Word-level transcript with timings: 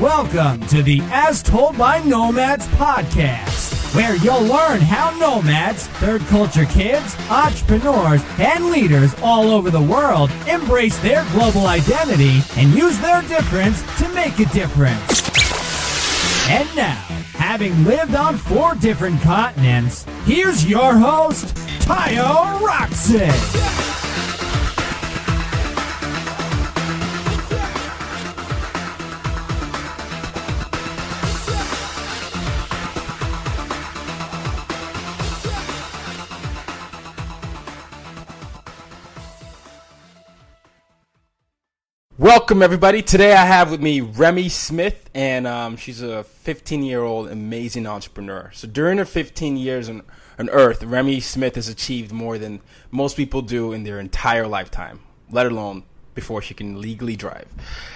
Welcome 0.00 0.60
to 0.66 0.82
the 0.82 1.00
As 1.04 1.42
Told 1.42 1.78
by 1.78 2.02
Nomads 2.02 2.66
podcast, 2.68 3.94
where 3.94 4.14
you'll 4.16 4.42
learn 4.42 4.82
how 4.82 5.16
nomads, 5.16 5.86
third 5.86 6.20
culture 6.26 6.66
kids, 6.66 7.16
entrepreneurs, 7.30 8.22
and 8.38 8.66
leaders 8.66 9.14
all 9.22 9.48
over 9.48 9.70
the 9.70 9.80
world 9.80 10.30
embrace 10.46 10.98
their 10.98 11.24
global 11.32 11.66
identity 11.68 12.42
and 12.60 12.74
use 12.74 12.98
their 12.98 13.22
difference 13.22 13.80
to 13.98 14.06
make 14.10 14.38
a 14.38 14.44
difference. 14.52 15.22
And 16.50 16.68
now, 16.76 17.02
having 17.32 17.82
lived 17.84 18.14
on 18.14 18.36
four 18.36 18.74
different 18.74 19.22
continents, 19.22 20.04
here's 20.26 20.68
your 20.68 20.94
host, 20.94 21.56
Tayo 21.80 22.60
Rockson. 22.60 24.05
Welcome, 42.26 42.60
everybody. 42.60 43.02
Today 43.02 43.34
I 43.34 43.46
have 43.46 43.70
with 43.70 43.80
me 43.80 44.00
Remmi 44.00 44.50
Smith, 44.50 45.08
and 45.14 45.46
um, 45.46 45.76
she's 45.76 46.02
a 46.02 46.24
15 46.24 46.82
year 46.82 47.04
old 47.04 47.28
amazing 47.28 47.86
entrepreneur. 47.86 48.50
So, 48.52 48.66
during 48.66 48.98
her 48.98 49.04
15 49.04 49.56
years 49.56 49.88
on, 49.88 50.02
on 50.36 50.50
Earth, 50.50 50.80
Remmi 50.80 51.22
Smith 51.22 51.54
has 51.54 51.68
achieved 51.68 52.10
more 52.10 52.36
than 52.36 52.62
most 52.90 53.16
people 53.16 53.42
do 53.42 53.72
in 53.72 53.84
their 53.84 54.00
entire 54.00 54.48
lifetime, 54.48 55.02
let 55.30 55.46
alone 55.46 55.84
before 56.16 56.42
she 56.42 56.52
can 56.52 56.80
legally 56.80 57.14
drive. 57.14 57.46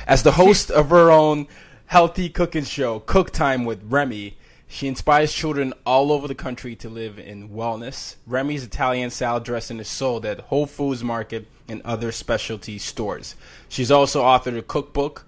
As 0.06 0.22
the 0.22 0.30
host 0.30 0.70
of 0.70 0.90
her 0.90 1.10
own 1.10 1.48
healthy 1.86 2.28
cooking 2.28 2.62
show, 2.62 3.00
Cook 3.00 3.32
Time 3.32 3.64
with 3.64 3.90
Remmi, 3.90 4.34
she 4.72 4.86
inspires 4.86 5.32
children 5.32 5.74
all 5.84 6.12
over 6.12 6.28
the 6.28 6.34
country 6.34 6.76
to 6.76 6.88
live 6.88 7.18
in 7.18 7.48
wellness. 7.48 8.14
Remmi's 8.26 8.62
Italian 8.62 9.10
salad 9.10 9.42
dressing 9.42 9.80
is 9.80 9.88
sold 9.88 10.24
at 10.24 10.38
Whole 10.42 10.64
Foods 10.64 11.02
Market 11.02 11.48
and 11.66 11.82
other 11.82 12.12
specialty 12.12 12.78
stores. 12.78 13.34
She's 13.68 13.90
also 13.90 14.22
authored 14.22 14.56
a 14.56 14.62
cookbook, 14.62 15.26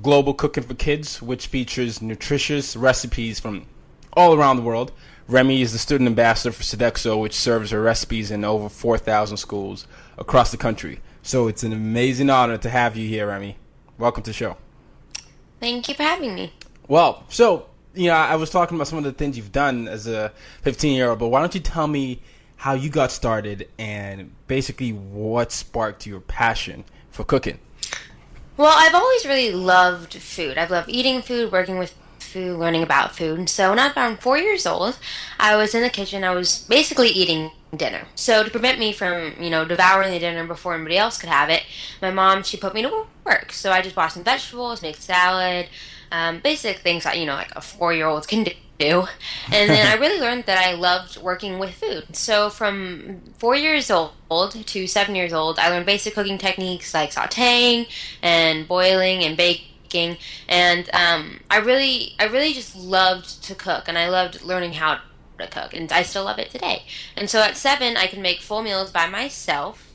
Global 0.00 0.32
Cooking 0.32 0.64
for 0.64 0.72
Kids, 0.72 1.20
which 1.20 1.46
features 1.46 2.00
nutritious 2.00 2.74
recipes 2.74 3.38
from 3.38 3.66
all 4.14 4.32
around 4.32 4.56
the 4.56 4.62
world. 4.62 4.92
Remmi 5.28 5.60
is 5.60 5.72
the 5.72 5.78
student 5.78 6.08
ambassador 6.08 6.50
for 6.50 6.62
Sodexo, 6.62 7.20
which 7.20 7.34
serves 7.34 7.72
her 7.72 7.82
recipes 7.82 8.30
in 8.30 8.46
over 8.46 8.70
4,000 8.70 9.36
schools 9.36 9.86
across 10.16 10.50
the 10.50 10.56
country. 10.56 11.00
So 11.22 11.48
it's 11.48 11.62
an 11.62 11.74
amazing 11.74 12.30
honor 12.30 12.56
to 12.56 12.70
have 12.70 12.96
you 12.96 13.06
here, 13.06 13.28
Remmi. 13.28 13.56
Welcome 13.98 14.22
to 14.22 14.30
the 14.30 14.34
show. 14.34 14.56
Thank 15.60 15.90
you 15.90 15.94
for 15.94 16.02
having 16.02 16.34
me. 16.34 16.54
Well, 16.88 17.24
so 17.28 17.66
you 17.94 18.08
know, 18.08 18.14
I 18.14 18.36
was 18.36 18.50
talking 18.50 18.76
about 18.76 18.86
some 18.86 18.98
of 18.98 19.04
the 19.04 19.12
things 19.12 19.36
you've 19.36 19.52
done 19.52 19.88
as 19.88 20.06
a 20.06 20.32
15 20.62 20.94
year 20.94 21.10
old, 21.10 21.18
but 21.18 21.28
why 21.28 21.40
don't 21.40 21.54
you 21.54 21.60
tell 21.60 21.86
me 21.86 22.20
how 22.56 22.74
you 22.74 22.90
got 22.90 23.10
started 23.10 23.68
and 23.78 24.32
basically 24.46 24.92
what 24.92 25.50
sparked 25.50 26.06
your 26.06 26.20
passion 26.20 26.84
for 27.10 27.24
cooking? 27.24 27.58
Well, 28.56 28.74
I've 28.76 28.94
always 28.94 29.24
really 29.24 29.52
loved 29.52 30.14
food. 30.14 30.58
I've 30.58 30.70
loved 30.70 30.90
eating 30.90 31.22
food, 31.22 31.50
working 31.50 31.78
with 31.78 31.94
food, 32.18 32.58
learning 32.58 32.82
about 32.82 33.16
food. 33.16 33.48
So 33.48 33.70
when 33.70 33.78
I 33.78 33.88
was 33.88 33.96
around 33.96 34.20
four 34.20 34.38
years 34.38 34.66
old, 34.66 34.98
I 35.38 35.56
was 35.56 35.74
in 35.74 35.82
the 35.82 35.90
kitchen. 35.90 36.22
I 36.22 36.34
was 36.34 36.66
basically 36.68 37.08
eating 37.08 37.50
dinner. 37.74 38.06
So 38.14 38.44
to 38.44 38.50
prevent 38.50 38.78
me 38.78 38.92
from, 38.92 39.34
you 39.40 39.50
know, 39.50 39.64
devouring 39.64 40.10
the 40.10 40.18
dinner 40.18 40.46
before 40.46 40.74
anybody 40.74 40.98
else 40.98 41.18
could 41.18 41.28
have 41.28 41.48
it, 41.48 41.62
my 42.02 42.10
mom 42.10 42.42
she 42.42 42.56
put 42.56 42.74
me 42.74 42.82
to 42.82 43.06
work. 43.24 43.52
So 43.52 43.72
I 43.72 43.80
just 43.82 43.94
bought 43.94 44.12
some 44.12 44.24
vegetables, 44.24 44.82
made 44.82 44.96
salad, 44.96 45.68
um, 46.12 46.40
basic 46.40 46.78
things 46.78 47.04
that 47.04 47.18
you 47.18 47.26
know 47.26 47.34
like 47.34 47.54
a 47.56 47.60
four 47.60 47.92
year 47.92 48.06
old 48.06 48.26
can 48.28 48.44
do. 48.44 48.54
And 49.52 49.68
then 49.70 49.86
I 49.86 49.94
really 50.00 50.18
learned 50.20 50.44
that 50.46 50.58
I 50.58 50.72
loved 50.74 51.18
working 51.18 51.58
with 51.58 51.74
food. 51.74 52.16
So 52.16 52.48
from 52.50 53.20
four 53.38 53.54
years 53.54 53.90
old 53.90 54.12
to 54.52 54.86
seven 54.86 55.14
years 55.14 55.32
old, 55.32 55.58
I 55.58 55.68
learned 55.68 55.86
basic 55.86 56.14
cooking 56.14 56.38
techniques 56.38 56.94
like 56.94 57.10
sautéing 57.12 57.88
and 58.22 58.66
boiling 58.66 59.22
and 59.22 59.36
baking. 59.36 60.16
And 60.48 60.88
um, 60.94 61.40
I 61.50 61.58
really, 61.58 62.14
I 62.18 62.24
really 62.24 62.52
just 62.54 62.74
loved 62.76 63.42
to 63.44 63.54
cook, 63.54 63.86
and 63.88 63.98
I 63.98 64.08
loved 64.08 64.40
learning 64.42 64.74
how 64.74 65.00
to 65.38 65.46
cook, 65.48 65.74
and 65.74 65.90
I 65.92 66.02
still 66.02 66.24
love 66.24 66.38
it 66.38 66.50
today. 66.50 66.84
And 67.16 67.28
so 67.28 67.40
at 67.42 67.56
seven, 67.56 67.96
I 67.96 68.06
can 68.06 68.22
make 68.22 68.40
full 68.40 68.62
meals 68.62 68.90
by 68.92 69.08
myself. 69.08 69.86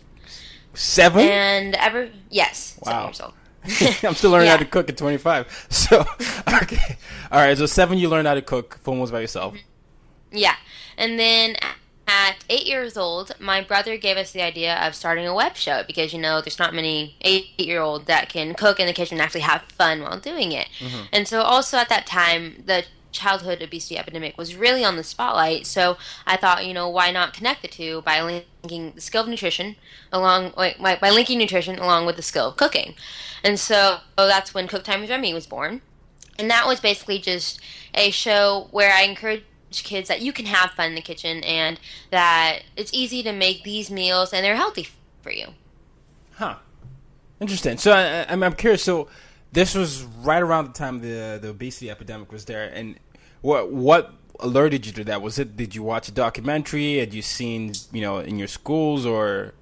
Seven? 0.73 1.21
And 1.27 1.75
ever, 1.75 2.09
yes, 2.29 2.77
Wow. 2.81 2.91
seven 2.91 3.05
years 3.07 3.21
old. 3.21 3.33
I'm 4.03 4.15
still 4.15 4.31
learning 4.31 4.49
how 4.49 4.57
to 4.57 4.65
cook 4.65 4.89
at 4.89 4.97
25. 4.97 5.67
So, 5.75 6.05
okay. 6.61 6.97
All 7.31 7.39
right. 7.39 7.57
So, 7.57 7.65
seven, 7.65 7.97
you 7.97 8.09
learned 8.09 8.27
how 8.27 8.33
to 8.33 8.41
cook 8.41 8.79
meals 8.87 9.11
by 9.11 9.21
yourself. 9.21 9.53
Mm-hmm. 9.53 10.37
Yeah. 10.37 10.55
And 10.97 11.19
then 11.19 11.55
at 12.07 12.35
eight 12.49 12.65
years 12.65 12.97
old, 12.97 13.31
my 13.39 13.61
brother 13.61 13.97
gave 13.97 14.17
us 14.17 14.31
the 14.31 14.41
idea 14.41 14.75
of 14.85 14.95
starting 14.95 15.27
a 15.27 15.33
web 15.33 15.55
show 15.55 15.83
because, 15.85 16.13
you 16.13 16.19
know, 16.19 16.41
there's 16.41 16.59
not 16.59 16.73
many 16.73 17.15
eight 17.21 17.59
year 17.59 17.81
olds 17.81 18.05
that 18.05 18.29
can 18.29 18.53
cook 18.53 18.79
in 18.79 18.87
the 18.87 18.93
kitchen 18.93 19.17
and 19.17 19.23
actually 19.23 19.41
have 19.41 19.63
fun 19.63 20.01
while 20.01 20.19
doing 20.19 20.51
it. 20.51 20.67
Mm-hmm. 20.79 21.03
And 21.11 21.27
so, 21.27 21.41
also 21.41 21.77
at 21.77 21.89
that 21.89 22.05
time, 22.05 22.63
the 22.65 22.85
childhood 23.15 23.61
obesity 23.61 23.97
epidemic 23.97 24.37
was 24.37 24.55
really 24.55 24.83
on 24.83 24.97
the 24.97 25.03
spotlight. 25.03 25.65
So 25.65 25.97
I 26.27 26.37
thought, 26.37 26.65
you 26.65 26.73
know, 26.73 26.89
why 26.89 27.11
not 27.11 27.33
connect 27.33 27.61
the 27.61 27.67
two 27.67 28.01
by 28.01 28.21
linking 28.21 28.91
the 28.93 29.01
skill 29.01 29.23
of 29.23 29.29
nutrition 29.29 29.75
along, 30.11 30.53
by, 30.55 30.97
by 31.01 31.09
linking 31.09 31.39
nutrition 31.39 31.79
along 31.79 32.05
with 32.05 32.17
the 32.17 32.21
skill 32.21 32.49
of 32.49 32.57
cooking. 32.57 32.95
And 33.43 33.59
so 33.59 33.99
oh, 34.17 34.27
that's 34.27 34.53
when 34.53 34.67
Cook 34.67 34.83
Time 34.83 35.01
with 35.01 35.09
Remmi 35.09 35.33
was 35.33 35.47
born. 35.47 35.81
And 36.37 36.49
that 36.49 36.67
was 36.67 36.79
basically 36.79 37.19
just 37.19 37.59
a 37.93 38.11
show 38.11 38.67
where 38.71 38.93
I 38.93 39.03
encourage 39.03 39.43
kids 39.71 40.07
that 40.09 40.21
you 40.21 40.33
can 40.33 40.45
have 40.45 40.71
fun 40.71 40.89
in 40.89 40.95
the 40.95 41.01
kitchen 41.01 41.43
and 41.43 41.79
that 42.11 42.59
it's 42.75 42.93
easy 42.93 43.23
to 43.23 43.31
make 43.31 43.63
these 43.63 43.89
meals 43.89 44.33
and 44.33 44.43
they're 44.43 44.55
healthy 44.55 44.87
for 45.21 45.31
you. 45.31 45.47
Huh. 46.33 46.57
Interesting. 47.39 47.77
So, 47.77 47.93
I, 47.93 48.31
I'm, 48.31 48.43
I'm 48.43 48.53
curious. 48.53 48.83
So, 48.83 49.07
this 49.55 49.73
was 49.73 50.03
right 50.03 50.43
around 50.43 50.67
the 50.67 50.73
time 50.73 50.99
the 50.99 51.39
the 51.41 51.49
obesity 51.49 51.89
epidemic 51.89 52.31
was 52.31 52.45
there, 52.45 52.65
and 52.73 52.99
what 53.45 53.71
what 53.71 54.13
alerted 54.39 54.85
you 54.85 54.91
to 54.93 55.03
that? 55.05 55.21
Was 55.21 55.37
it 55.39 55.55
did 55.55 55.75
you 55.75 55.83
watch 55.83 56.07
a 56.09 56.11
documentary? 56.11 56.97
Had 56.97 57.13
you 57.13 57.21
seen 57.21 57.73
you 57.91 58.01
know 58.01 58.17
in 58.19 58.39
your 58.39 58.47
schools, 58.47 59.05
or 59.05 59.53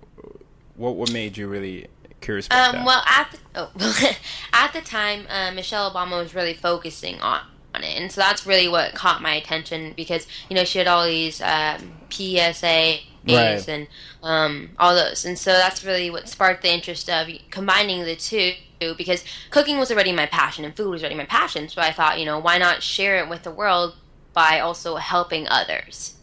what 0.75 0.95
what 0.95 1.11
made 1.11 1.37
you 1.37 1.47
really 1.47 1.87
curious 2.21 2.47
about 2.47 2.69
Um, 2.69 2.75
that. 2.77 2.85
well, 2.85 3.03
at 3.05 3.31
the, 3.31 3.37
oh, 3.55 4.11
at 4.53 4.71
the 4.73 4.81
time, 4.81 5.25
uh, 5.29 5.51
Michelle 5.51 5.91
Obama 5.91 6.21
was 6.23 6.33
really 6.33 6.53
focusing 6.53 7.19
on, 7.19 7.41
on 7.75 7.83
it, 7.83 7.99
and 7.99 8.09
so 8.11 8.21
that's 8.21 8.45
really 8.45 8.69
what 8.69 8.93
caught 8.95 9.21
my 9.21 9.35
attention 9.35 9.93
because 9.97 10.27
you 10.49 10.55
know 10.55 10.63
she 10.63 10.77
had 10.77 10.87
all 10.87 11.05
these 11.05 11.41
um, 11.41 11.91
PSA 12.09 12.99
Right. 13.25 13.67
and 13.69 13.87
um, 14.21 14.71
all 14.79 14.95
those, 14.95 15.23
and 15.25 15.37
so 15.39 15.51
that's 15.53 15.83
really 15.85 16.09
what 16.09 16.27
sparked 16.29 16.61
the 16.63 16.73
interest 16.73 17.09
of 17.09 17.27
combining 17.51 18.03
the 18.05 18.15
two. 18.15 18.53
Because 18.97 19.23
cooking 19.49 19.77
was 19.77 19.91
already 19.91 20.11
my 20.11 20.25
passion 20.25 20.65
and 20.65 20.75
food 20.75 20.89
was 20.89 21.01
already 21.01 21.15
my 21.15 21.25
passion, 21.25 21.69
so 21.69 21.81
I 21.81 21.91
thought, 21.91 22.19
you 22.19 22.25
know, 22.25 22.39
why 22.39 22.57
not 22.57 22.83
share 22.83 23.17
it 23.17 23.29
with 23.29 23.43
the 23.43 23.51
world 23.51 23.95
by 24.33 24.59
also 24.59 24.95
helping 24.97 25.47
others. 25.47 26.15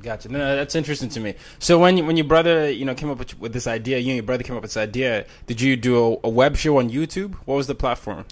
Gotcha. 0.00 0.28
No, 0.28 0.54
that's 0.54 0.74
interesting 0.76 1.08
to 1.10 1.20
me. 1.20 1.34
So 1.58 1.78
when 1.78 2.06
when 2.06 2.16
your 2.16 2.26
brother, 2.26 2.70
you 2.70 2.84
know, 2.84 2.94
came 2.94 3.10
up 3.10 3.18
with, 3.18 3.38
with 3.40 3.52
this 3.52 3.66
idea, 3.66 3.98
you 3.98 4.10
and 4.10 4.16
your 4.16 4.22
brother 4.22 4.44
came 4.44 4.56
up 4.56 4.62
with 4.62 4.70
this 4.70 4.76
idea. 4.76 5.26
Did 5.46 5.60
you 5.60 5.76
do 5.76 5.96
a, 6.22 6.28
a 6.28 6.30
web 6.30 6.56
show 6.56 6.78
on 6.78 6.88
YouTube? 6.90 7.34
What 7.46 7.56
was 7.56 7.66
the 7.66 7.74
platform? 7.74 8.24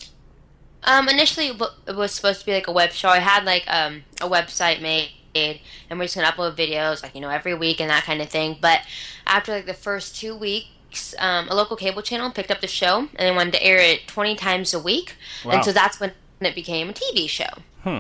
Um, 0.85 1.09
initially 1.09 1.49
it 1.49 1.63
it 1.89 1.97
was 1.97 2.13
supposed 2.13 2.41
to 2.41 2.47
be 2.47 2.53
like 2.53 2.69
a 2.69 2.73
web 2.73 2.93
show. 2.93 3.09
I 3.09 3.19
had 3.19 3.45
like 3.45 3.65
um 3.67 4.05
a 4.21 4.29
website 4.29 4.81
made, 4.81 5.11
and 5.35 5.99
we're 5.99 6.05
just 6.05 6.15
gonna 6.15 6.29
upload 6.29 6.57
videos 6.57 7.03
like 7.03 7.17
you 7.17 7.21
know 7.21 7.31
every 7.31 7.55
week 7.55 7.81
and 7.81 7.91
that 7.91 8.05
kind 8.05 8.23
of 8.23 8.29
thing. 8.29 8.59
But 8.61 8.83
after 9.27 9.53
like 9.53 9.67
the 9.67 9.75
first 9.75 10.15
two 10.15 10.37
weeks, 10.37 10.69
um, 11.19 11.49
a 11.49 11.55
local 11.55 11.77
cable 11.77 12.03
channel 12.03 12.31
picked 12.31 12.51
up 12.51 12.61
the 12.61 12.67
show 12.67 12.99
and 13.15 13.19
they 13.19 13.31
wanted 13.31 13.55
to 13.55 13.63
air 13.63 13.79
it 13.79 14.07
twenty 14.07 14.35
times 14.35 14.73
a 14.75 14.81
week, 14.81 15.15
Wow. 15.45 15.53
and 15.53 15.65
so 15.65 15.73
that's 15.73 16.01
when 16.01 16.13
it 16.41 16.55
became 16.55 16.91
a 16.91 16.93
TV 16.93 17.29
show. 17.29 17.45
Hmm. 17.83 17.99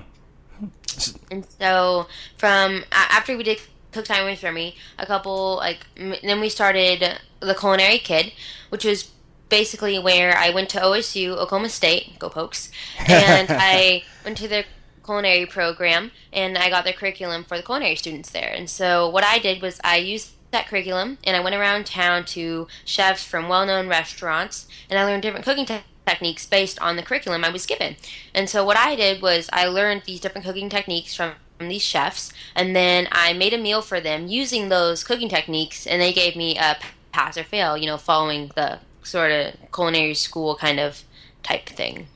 And 1.30 1.46
so 1.58 2.06
from 2.36 2.84
after 2.92 3.36
we 3.36 3.42
did 3.42 3.60
Cook 3.92 4.06
Time 4.06 4.24
with 4.24 4.42
Remy, 4.42 4.76
a 4.98 5.06
couple 5.06 5.56
like 5.56 5.86
then 5.96 6.40
we 6.40 6.48
started 6.48 7.20
the 7.40 7.54
Culinary 7.54 7.98
Kid, 7.98 8.32
which 8.70 8.84
was 8.84 9.10
basically 9.48 9.98
where 9.98 10.36
I 10.36 10.50
went 10.50 10.68
to 10.70 10.80
OSU, 10.80 11.36
Oklahoma 11.36 11.68
State, 11.68 12.18
go 12.18 12.28
Pokes, 12.28 12.70
and 13.06 13.48
I 13.50 14.02
went 14.24 14.38
to 14.38 14.48
their 14.48 14.64
culinary 15.04 15.46
program 15.46 16.10
and 16.32 16.58
I 16.58 16.68
got 16.68 16.82
their 16.84 16.92
curriculum 16.92 17.44
for 17.44 17.56
the 17.56 17.62
culinary 17.62 17.94
students 17.94 18.30
there. 18.30 18.52
And 18.52 18.68
so 18.68 19.08
what 19.08 19.22
I 19.22 19.38
did 19.38 19.62
was 19.62 19.80
I 19.84 19.98
used 19.98 20.30
that 20.56 20.68
curriculum 20.68 21.18
and 21.24 21.36
I 21.36 21.40
went 21.40 21.54
around 21.54 21.86
town 21.86 22.24
to 22.26 22.66
chefs 22.84 23.24
from 23.24 23.48
well-known 23.48 23.88
restaurants 23.88 24.66
and 24.88 24.98
I 24.98 25.04
learned 25.04 25.22
different 25.22 25.44
cooking 25.44 25.66
te- 25.66 25.80
techniques 26.06 26.46
based 26.46 26.80
on 26.80 26.96
the 26.96 27.02
curriculum 27.02 27.44
I 27.44 27.50
was 27.50 27.66
given. 27.66 27.96
And 28.34 28.48
so 28.48 28.64
what 28.64 28.76
I 28.76 28.96
did 28.96 29.20
was 29.20 29.50
I 29.52 29.66
learned 29.66 30.02
these 30.06 30.20
different 30.20 30.46
cooking 30.46 30.68
techniques 30.68 31.14
from 31.14 31.32
from 31.58 31.68
these 31.68 31.82
chefs 31.82 32.34
and 32.54 32.76
then 32.76 33.08
I 33.10 33.32
made 33.32 33.54
a 33.54 33.58
meal 33.58 33.80
for 33.80 33.98
them 33.98 34.28
using 34.28 34.68
those 34.68 35.02
cooking 35.02 35.30
techniques 35.30 35.86
and 35.86 36.02
they 36.02 36.12
gave 36.12 36.36
me 36.36 36.58
a 36.58 36.76
pass 37.12 37.38
or 37.38 37.44
fail, 37.44 37.78
you 37.78 37.86
know, 37.86 37.96
following 37.96 38.50
the 38.54 38.80
sort 39.02 39.32
of 39.32 39.54
culinary 39.72 40.12
school 40.12 40.56
kind 40.56 40.78
of 40.78 41.02
type 41.42 41.66
thing. 41.66 42.08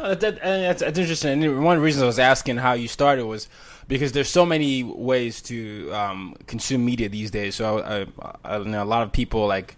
Oh, 0.00 0.14
that, 0.14 0.20
that, 0.20 0.40
that's, 0.40 0.80
that's 0.80 0.98
interesting. 0.98 1.42
And 1.42 1.64
one 1.64 1.76
of 1.76 1.80
the 1.80 1.84
reasons 1.84 2.04
I 2.04 2.06
was 2.06 2.20
asking 2.20 2.58
how 2.58 2.74
you 2.74 2.86
started 2.86 3.24
was 3.24 3.48
because 3.88 4.12
there's 4.12 4.28
so 4.28 4.44
many 4.44 4.84
ways 4.84 5.40
to 5.42 5.90
um, 5.92 6.36
consume 6.46 6.84
media 6.84 7.08
these 7.08 7.30
days. 7.30 7.56
So 7.56 7.78
I, 7.78 8.06
I, 8.44 8.56
I 8.56 8.58
know 8.58 8.82
a 8.82 8.84
lot 8.84 9.02
of 9.02 9.12
people 9.12 9.46
like, 9.46 9.76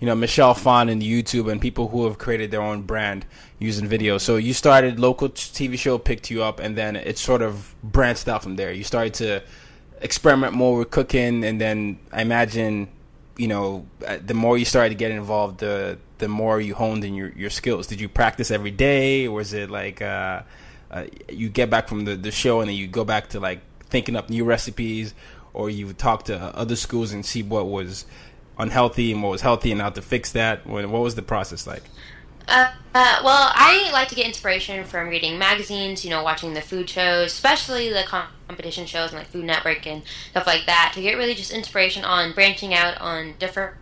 you 0.00 0.06
know, 0.06 0.14
Michelle 0.14 0.54
Phan 0.54 0.88
and 0.88 1.02
YouTube 1.02 1.52
and 1.52 1.60
people 1.60 1.88
who 1.88 2.06
have 2.06 2.16
created 2.16 2.50
their 2.50 2.62
own 2.62 2.82
brand 2.82 3.26
using 3.58 3.86
video. 3.86 4.16
So 4.16 4.36
you 4.36 4.54
started 4.54 4.98
local 4.98 5.28
TV 5.28 5.78
show 5.78 5.98
picked 5.98 6.30
you 6.30 6.42
up, 6.42 6.58
and 6.58 6.76
then 6.76 6.96
it 6.96 7.18
sort 7.18 7.42
of 7.42 7.74
branched 7.82 8.26
out 8.26 8.42
from 8.42 8.56
there. 8.56 8.72
You 8.72 8.82
started 8.82 9.12
to 9.14 9.42
experiment 10.00 10.54
more 10.54 10.78
with 10.78 10.90
cooking, 10.90 11.44
and 11.44 11.60
then 11.60 11.98
I 12.10 12.22
imagine, 12.22 12.88
you 13.36 13.48
know, 13.48 13.86
uh, 14.06 14.16
the 14.24 14.32
more 14.32 14.56
you 14.56 14.64
started 14.64 14.88
to 14.88 14.94
get 14.94 15.10
involved, 15.10 15.60
the 15.60 15.98
the 16.16 16.28
more 16.28 16.60
you 16.60 16.74
honed 16.74 17.04
in 17.04 17.14
your, 17.14 17.32
your 17.32 17.50
skills. 17.50 17.86
Did 17.86 18.00
you 18.00 18.08
practice 18.08 18.50
every 18.50 18.70
day, 18.70 19.26
or 19.26 19.36
was 19.36 19.52
it 19.52 19.70
like 19.70 20.00
uh, 20.00 20.42
uh, 20.90 21.06
you 21.28 21.48
get 21.48 21.70
back 21.70 21.88
from 21.88 22.04
the, 22.04 22.16
the 22.16 22.30
show 22.30 22.60
and 22.60 22.68
then 22.68 22.76
you 22.76 22.86
go 22.86 23.04
back 23.04 23.28
to 23.30 23.40
like 23.40 23.60
thinking 23.88 24.16
up 24.16 24.30
new 24.30 24.44
recipes, 24.44 25.14
or 25.52 25.68
you 25.68 25.92
talk 25.92 26.24
to 26.24 26.38
other 26.56 26.76
schools 26.76 27.12
and 27.12 27.26
see 27.26 27.42
what 27.42 27.66
was 27.66 28.06
unhealthy 28.58 29.12
and 29.12 29.22
what 29.22 29.30
was 29.30 29.40
healthy 29.40 29.72
and 29.72 29.80
how 29.80 29.90
to 29.90 30.02
fix 30.02 30.32
that? 30.32 30.66
When, 30.66 30.90
what 30.90 31.02
was 31.02 31.14
the 31.14 31.22
process 31.22 31.66
like? 31.66 31.82
Uh, 32.46 32.72
uh, 32.94 33.20
well, 33.24 33.50
I 33.54 33.90
like 33.92 34.08
to 34.08 34.14
get 34.14 34.26
inspiration 34.26 34.84
from 34.84 35.08
reading 35.08 35.38
magazines, 35.38 36.04
you 36.04 36.10
know, 36.10 36.22
watching 36.22 36.54
the 36.54 36.60
food 36.60 36.90
shows, 36.90 37.26
especially 37.26 37.90
the 37.90 38.02
com- 38.06 38.28
competition 38.48 38.86
shows 38.86 39.10
and 39.10 39.18
like 39.18 39.28
Food 39.28 39.44
Network 39.44 39.86
and 39.86 40.02
stuff 40.30 40.46
like 40.46 40.66
that, 40.66 40.92
to 40.94 41.00
get 41.00 41.16
really 41.16 41.34
just 41.34 41.52
inspiration 41.52 42.04
on 42.04 42.32
branching 42.32 42.74
out 42.74 43.00
on 43.00 43.34
different 43.38 43.76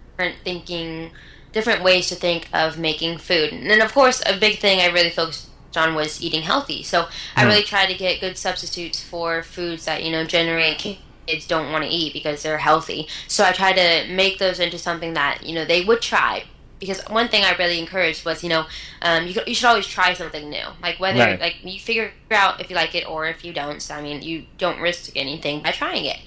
thinking, 0.45 1.13
different 1.53 1.83
ways 1.83 2.09
to 2.09 2.15
think 2.15 2.49
of 2.53 2.79
making 2.79 3.19
food. 3.19 3.53
And 3.53 3.71
then, 3.71 3.81
of 3.81 3.95
course, 3.95 4.23
a 4.27 4.39
big 4.39 4.59
thing 4.59 4.81
I 4.81 4.87
really 4.87 5.11
focused 5.11 5.48
on 5.77 5.95
was 5.95 6.23
eating 6.23 6.43
healthy. 6.43 6.83
So 6.83 7.09
I 7.37 7.45
really 7.45 7.63
try 7.63 7.87
to 7.87 7.95
get 7.95 8.21
good 8.21 8.39
substitutes 8.39 9.03
for 9.03 9.43
foods 9.43 9.85
that, 9.85 10.03
you 10.03 10.11
know, 10.11 10.25
generate 10.25 10.79
kids 10.79 11.47
don't 11.47 11.71
want 11.71 11.85
to 11.85 11.91
eat 11.91 12.13
because 12.13 12.43
they're 12.43 12.59
healthy. 12.59 13.07
So 13.27 13.45
I 13.45 13.53
try 13.53 13.73
to 13.73 14.13
make 14.13 14.39
those 14.39 14.61
into 14.61 14.79
something 14.79 15.15
that, 15.15 15.45
you 15.45 15.55
know, 15.55 15.65
they 15.65 15.85
would 15.85 16.01
try 16.01 16.45
because 16.81 17.01
one 17.09 17.29
thing 17.29 17.45
I 17.45 17.57
really 17.57 17.79
encouraged 17.79 18.25
was, 18.25 18.43
you 18.43 18.49
know, 18.49 18.67
um, 19.03 19.27
you, 19.27 19.35
you 19.47 19.55
should 19.55 19.67
always 19.67 19.87
try 19.87 20.15
something 20.15 20.49
new. 20.49 20.65
Like 20.81 21.01
whether 21.01 21.19
Right. 21.19 21.41
like 21.41 21.57
you 21.63 21.81
figure 21.81 22.13
out 22.31 22.61
if 22.61 22.71
you 22.71 22.77
like 22.77 22.95
it 22.95 23.09
or 23.09 23.27
if 23.27 23.45
you 23.45 23.53
don't. 23.53 23.83
So 23.83 23.95
I 23.95 24.03
mean, 24.03 24.23
you 24.23 24.47
don't 24.59 24.81
risk 24.81 25.11
anything 25.17 25.63
by 25.63 25.73
trying 25.73 26.05
it. 26.05 26.19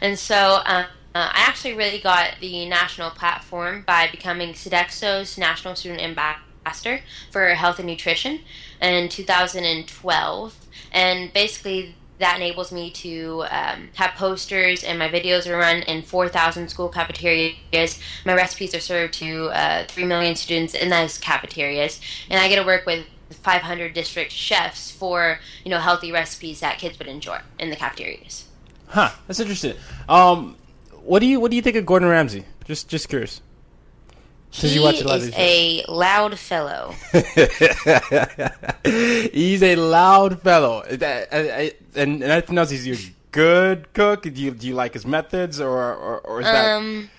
And 0.00 0.18
so 0.18 0.34
uh, 0.34 0.86
uh, 1.14 1.30
I 1.32 1.44
actually 1.46 1.74
really 1.74 2.00
got 2.00 2.36
the 2.40 2.66
national 2.68 3.10
platform 3.10 3.84
by 3.86 4.08
becoming 4.10 4.54
Sodexo's 4.54 5.36
national 5.36 5.74
student 5.76 6.00
ambassador 6.02 6.42
for 7.30 7.46
health 7.48 7.78
and 7.78 7.88
nutrition 7.88 8.40
in 8.80 9.08
2012. 9.08 10.54
And 10.92 11.32
basically, 11.32 11.94
that 12.18 12.36
enables 12.36 12.72
me 12.72 12.90
to 12.90 13.44
um, 13.50 13.88
have 13.94 14.14
posters 14.14 14.82
and 14.82 14.98
my 14.98 15.08
videos 15.08 15.46
are 15.46 15.56
run 15.56 15.82
in 15.82 16.02
4,000 16.02 16.68
school 16.68 16.88
cafeterias. 16.88 18.00
My 18.24 18.34
recipes 18.34 18.74
are 18.74 18.80
served 18.80 19.14
to 19.14 19.46
uh, 19.46 19.84
3 19.86 20.04
million 20.04 20.36
students 20.36 20.74
in 20.74 20.90
those 20.90 21.18
cafeterias. 21.18 22.00
And 22.28 22.40
I 22.40 22.48
get 22.48 22.56
to 22.56 22.66
work 22.66 22.86
with 22.86 23.06
500 23.30 23.92
district 23.92 24.32
chefs 24.32 24.90
for, 24.90 25.38
you 25.64 25.70
know, 25.70 25.78
healthy 25.78 26.10
recipes 26.10 26.60
that 26.60 26.78
kids 26.78 26.98
would 26.98 27.08
enjoy 27.08 27.38
in 27.58 27.70
the 27.70 27.76
cafeterias. 27.76 28.46
Huh? 28.88 29.10
That's 29.26 29.40
interesting. 29.40 29.76
Um, 30.08 30.56
what 31.04 31.20
do 31.20 31.26
you 31.26 31.40
what 31.40 31.50
do 31.50 31.56
you 31.56 31.62
think 31.62 31.76
of 31.76 31.86
Gordon 31.86 32.08
Ramsay? 32.08 32.44
Just 32.64 32.88
just 32.88 33.08
curious. 33.08 33.40
He 34.50 34.74
you 34.74 34.82
watch 34.82 35.00
a 35.00 35.06
lot 35.06 35.20
is 35.20 35.30
a 35.36 35.84
loud 35.88 36.38
fellow. 36.38 36.94
He's 38.84 39.62
a 39.62 39.76
loud 39.76 40.40
fellow. 40.42 40.82
That- 40.90 41.28
I- 41.32 41.50
I- 41.60 41.72
And, 41.94 42.22
and 42.22 42.32
anything 42.32 42.58
else? 42.58 42.70
He's 42.70 42.86
a 43.08 43.12
good 43.30 43.92
cook. 43.92 44.22
Do 44.22 44.30
you 44.30 44.52
do 44.52 44.66
you 44.66 44.74
like 44.74 44.94
his 44.94 45.04
methods, 45.06 45.60
or 45.60 45.68
or, 45.94 46.20
or 46.20 46.40
is 46.40 46.46
that? 46.46 46.76
Um, 46.76 47.10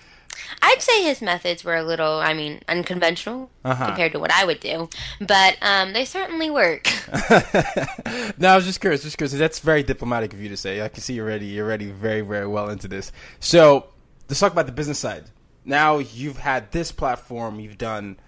I'd 0.62 0.80
say 0.82 1.02
his 1.04 1.20
methods 1.22 1.64
were 1.64 1.76
a 1.76 1.82
little, 1.82 2.18
I 2.18 2.32
mean, 2.34 2.60
unconventional 2.68 3.50
Uh-huh. 3.64 3.86
compared 3.86 4.12
to 4.12 4.18
what 4.18 4.32
I 4.32 4.44
would 4.44 4.58
do, 4.60 4.88
but 5.20 5.56
um, 5.62 5.92
they 5.92 6.04
certainly 6.04 6.50
work. 6.50 6.88
no, 8.38 8.48
I 8.48 8.56
was 8.56 8.64
just 8.64 8.80
curious. 8.80 9.02
Just 9.02 9.16
curious. 9.18 9.32
That's 9.34 9.60
very 9.60 9.82
diplomatic 9.82 10.32
of 10.32 10.40
you 10.40 10.48
to 10.48 10.56
say. 10.56 10.82
I 10.82 10.88
can 10.88 11.00
see 11.02 11.14
you're 11.14 11.26
already 11.28 11.46
you're 11.46 11.66
already 11.66 11.90
very 11.90 12.22
very 12.22 12.46
well 12.46 12.70
into 12.70 12.88
this. 12.88 13.12
So 13.38 13.86
let's 14.28 14.40
talk 14.40 14.52
about 14.52 14.66
the 14.66 14.72
business 14.72 14.98
side. 14.98 15.24
Now 15.64 15.98
you've 15.98 16.38
had 16.38 16.72
this 16.72 16.92
platform. 16.92 17.60
You've 17.60 17.78
done, 17.78 18.18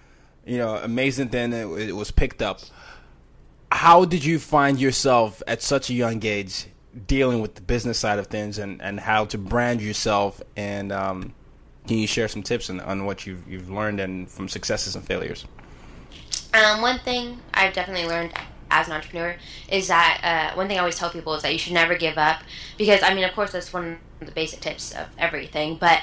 you 0.45 0.59
know, 0.59 0.77
amazing. 0.77 1.29
Then 1.29 1.53
it, 1.53 1.67
it 1.89 1.93
was 1.93 2.11
picked 2.11 2.43
up. 2.43 2.61
How 3.71 4.05
did 4.05 4.25
you 4.25 4.39
find 4.39 4.79
yourself 4.79 5.43
at 5.47 5.63
such 5.63 5.89
a 5.89 5.95
young 5.95 6.25
age 6.25 6.67
dealing 7.07 7.41
with 7.41 7.55
the 7.55 7.63
business 7.63 7.99
side 7.99 8.19
of 8.19 8.27
things 8.27 8.59
and, 8.59 8.83
and 8.83 9.01
how 9.01 9.25
to 9.27 9.39
brand 9.39 9.81
yourself? 9.81 10.43
And 10.57 10.93
um, 10.93 11.35
can 11.87 11.99
you 11.99 12.07
share 12.07 12.29
some 12.29 12.43
tips 12.43 12.69
on, 12.71 12.81
on 12.81 13.07
what 13.07 13.27
you've 13.27 13.47
you've 13.49 13.71
learned 13.71 14.01
and 14.01 14.31
from 14.31 14.49
successes 14.49 14.95
and 14.95 15.05
failures? 15.05 15.47
Um, 16.55 16.83
one 16.83 16.99
thing 16.99 17.39
I've 17.55 17.73
definitely 17.73 18.07
learned 18.07 18.35
as 18.73 18.89
an 18.89 18.95
entrepreneur 18.95 19.37
is 19.69 19.89
that 19.89 20.21
uh, 20.53 20.57
one 20.57 20.67
thing 20.67 20.79
I 20.79 20.81
always 20.81 20.97
tell 20.97 21.11
people 21.11 21.35
is 21.35 21.43
that 21.43 21.53
you 21.53 21.59
should 21.59 21.75
never 21.75 21.95
give 21.95 22.19
up 22.19 22.43
because 22.79 23.03
I 23.03 23.15
mean, 23.15 23.25
of 23.25 23.33
course, 23.35 23.53
that's 23.53 23.73
one 23.73 23.99
of 24.21 24.27
the 24.27 24.33
basic 24.33 24.61
tips 24.61 24.93
of 24.93 25.07
everything. 25.19 25.77
But 25.77 26.01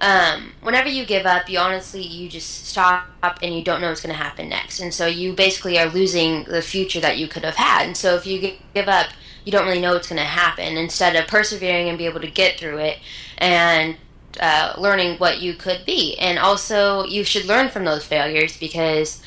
um, 0.00 0.52
whenever 0.62 0.88
you 0.88 1.04
give 1.04 1.26
up, 1.26 1.48
you 1.48 1.58
honestly 1.58 2.02
you 2.02 2.28
just 2.28 2.66
stop 2.66 3.06
and 3.42 3.54
you 3.54 3.62
don't 3.62 3.80
know 3.80 3.88
what's 3.88 4.00
going 4.00 4.14
to 4.14 4.22
happen 4.22 4.48
next, 4.48 4.80
and 4.80 4.92
so 4.92 5.06
you 5.06 5.32
basically 5.32 5.78
are 5.78 5.88
losing 5.88 6.44
the 6.44 6.62
future 6.62 7.00
that 7.00 7.18
you 7.18 7.26
could 7.26 7.44
have 7.44 7.56
had. 7.56 7.86
And 7.86 7.96
so 7.96 8.14
if 8.14 8.26
you 8.26 8.54
give 8.74 8.88
up, 8.88 9.08
you 9.44 9.52
don't 9.52 9.66
really 9.66 9.80
know 9.80 9.94
what's 9.94 10.08
going 10.08 10.20
to 10.20 10.24
happen. 10.24 10.76
Instead 10.76 11.16
of 11.16 11.26
persevering 11.26 11.88
and 11.88 11.98
be 11.98 12.06
able 12.06 12.20
to 12.20 12.30
get 12.30 12.58
through 12.58 12.78
it 12.78 12.98
and 13.38 13.96
uh, 14.38 14.74
learning 14.78 15.18
what 15.18 15.40
you 15.40 15.54
could 15.54 15.84
be, 15.84 16.16
and 16.18 16.38
also 16.38 17.04
you 17.04 17.24
should 17.24 17.44
learn 17.46 17.68
from 17.68 17.84
those 17.84 18.04
failures 18.04 18.56
because 18.56 19.22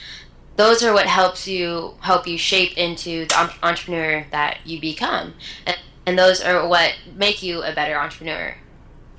those 0.56 0.84
are 0.84 0.94
what 0.94 1.08
helps 1.08 1.48
you 1.48 1.96
help 2.02 2.28
you 2.28 2.38
shape 2.38 2.78
into 2.78 3.26
the 3.26 3.54
entrepreneur 3.64 4.26
that 4.32 4.60
you 4.66 4.80
become 4.80 5.34
and, 5.66 5.78
and 6.06 6.20
those 6.20 6.42
are 6.42 6.68
what 6.68 6.94
make 7.16 7.42
you 7.42 7.64
a 7.64 7.74
better 7.74 7.98
entrepreneur 7.98 8.56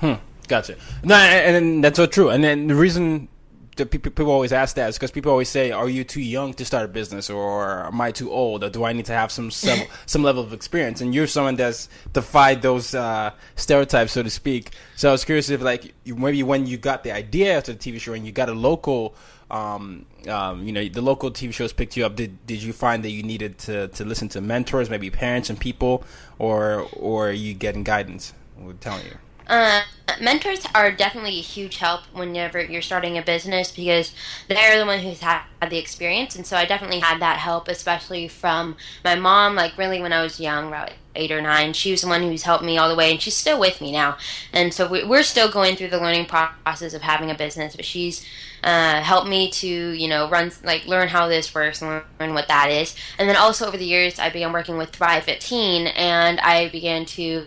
Hmm. 0.01 0.15
Gotcha. 0.49 0.77
No, 1.03 1.15
and, 1.15 1.57
and 1.57 1.85
that's 1.85 1.97
so 1.97 2.07
true. 2.07 2.29
And 2.29 2.45
then 2.45 2.67
the 2.67 2.75
reason 2.75 3.29
pe- 3.77 3.87
people 3.87 4.31
always 4.31 4.53
ask 4.53 4.77
that 4.77 4.89
is 4.91 4.97
because 4.97 5.11
people 5.11 5.31
always 5.31 5.49
say, 5.49 5.71
"Are 5.71 5.89
you 5.89 6.05
too 6.05 6.21
young 6.21 6.53
to 6.55 6.65
start 6.65 6.85
a 6.85 6.89
business, 6.89 7.31
or 7.31 7.87
am 7.87 8.01
I 8.01 8.11
too 8.11 8.31
old, 8.31 8.63
or 8.63 8.71
do 8.71 8.85
I 8.85 8.93
need 8.93 9.07
to 9.07 9.13
have 9.13 9.33
some 9.33 9.51
some, 9.51 9.81
some 10.07 10.23
level 10.23 10.43
of 10.43 10.53
experience?" 10.53 11.01
And 11.01 11.15
you're 11.15 11.27
someone 11.27 11.57
that's 11.57 11.89
defied 12.13 12.63
those 12.63 12.95
uh, 12.95 13.33
stereotypes, 13.57 14.13
so 14.13 14.23
to 14.23 14.31
speak. 14.31 14.71
So 14.97 15.09
I 15.09 15.13
was 15.13 15.25
curious 15.25 15.49
if, 15.51 15.63
like, 15.63 15.95
maybe 16.05 16.43
when 16.43 16.67
you 16.67 16.77
got 16.77 17.03
the 17.03 17.13
idea 17.13 17.59
of 17.59 17.65
the 17.65 17.75
TV 17.75 18.01
show 18.01 18.13
and 18.13 18.27
you 18.27 18.33
got 18.33 18.49
a 18.49 18.55
local, 18.55 19.15
um, 19.51 20.07
um, 20.29 20.67
you 20.67 20.73
know, 20.73 20.89
the 20.89 21.03
local 21.03 21.31
TV 21.31 21.53
shows 21.53 21.73
picked 21.73 21.97
you 21.97 22.05
up. 22.07 22.17
Did 22.17 22.45
did 22.47 22.63
you 22.63 22.73
find 22.73 23.05
that 23.05 23.11
you 23.11 23.23
needed 23.23 23.59
to, 23.59 23.89
to 23.89 24.05
listen 24.05 24.29
to 24.31 24.41
mentors, 24.41 24.91
maybe 24.91 25.11
parents 25.11 25.51
and 25.51 25.59
people, 25.59 26.05
or 26.39 26.89
or 26.93 27.31
you 27.31 27.55
getting 27.55 27.85
guidance? 27.85 28.33
We're 28.59 28.73
telling 28.75 29.05
you. 29.07 29.17
Uh, 29.47 29.83
mentors 30.23 30.67
are 30.75 30.91
definitely 30.91 31.39
a 31.39 31.43
huge 31.43 31.77
help 31.77 32.01
whenever 32.15 32.63
you're 32.63 32.81
starting 32.81 33.19
a 33.19 33.23
business 33.23 33.71
because 33.71 34.15
they're 34.49 34.79
the 34.79 34.87
one 34.87 35.01
who's 35.01 35.21
had 35.21 35.43
the 35.69 35.77
experience, 35.77 36.35
and 36.35 36.47
so 36.47 36.57
I 36.57 36.65
definitely 36.65 37.01
had 37.01 37.21
that 37.21 37.39
help, 37.39 37.69
especially 37.69 38.29
from 38.29 38.77
my 39.05 39.15
mom. 39.15 39.55
Like 39.55 39.77
really, 39.77 40.01
when 40.01 40.13
I 40.13 40.23
was 40.23 40.41
young, 40.41 40.69
about 40.69 40.93
eight 41.17 41.31
or 41.31 41.41
nine, 41.41 41.73
she 41.73 41.91
was 41.91 42.03
the 42.03 42.09
one 42.09 42.23
who's 42.23 42.43
helped 42.43 42.65
me 42.65 42.77
all 42.79 42.89
the 42.89 42.95
way, 42.95 43.11
and 43.11 43.21
she's 43.21 43.37
still 43.37 43.59
with 43.59 43.81
me 43.81 43.93
now. 43.93 44.17
And 44.53 44.73
so 44.73 44.89
we're 44.89 45.23
still 45.23 45.51
going 45.51 45.77
through 45.77 45.89
the 45.89 46.01
learning 46.01 46.27
process 46.27 46.95
of 46.95 47.03
having 47.03 47.31
a 47.31 47.35
business, 47.35 47.77
but 47.77 47.85
she's 47.85 48.25
uh, 48.63 49.03
helped 49.03 49.29
me 49.29 49.51
to 49.51 49.69
you 49.69 50.09
know 50.09 50.29
run 50.29 50.51
like 50.63 50.87
learn 50.87 51.09
how 51.09 51.29
this 51.29 51.55
works 51.55 51.83
and 51.83 52.03
learn 52.19 52.35
what 52.35 52.49
that 52.49 52.71
is. 52.71 52.97
And 53.19 53.29
then 53.29 53.37
also 53.37 53.67
over 53.67 53.77
the 53.77 53.85
years, 53.85 54.19
I 54.19 54.31
began 54.31 54.53
working 54.53 54.77
with 54.77 54.91
Thrive 54.91 55.25
15, 55.25 55.89
and 55.89 56.41
I 56.41 56.69
began 56.69 57.05
to 57.07 57.47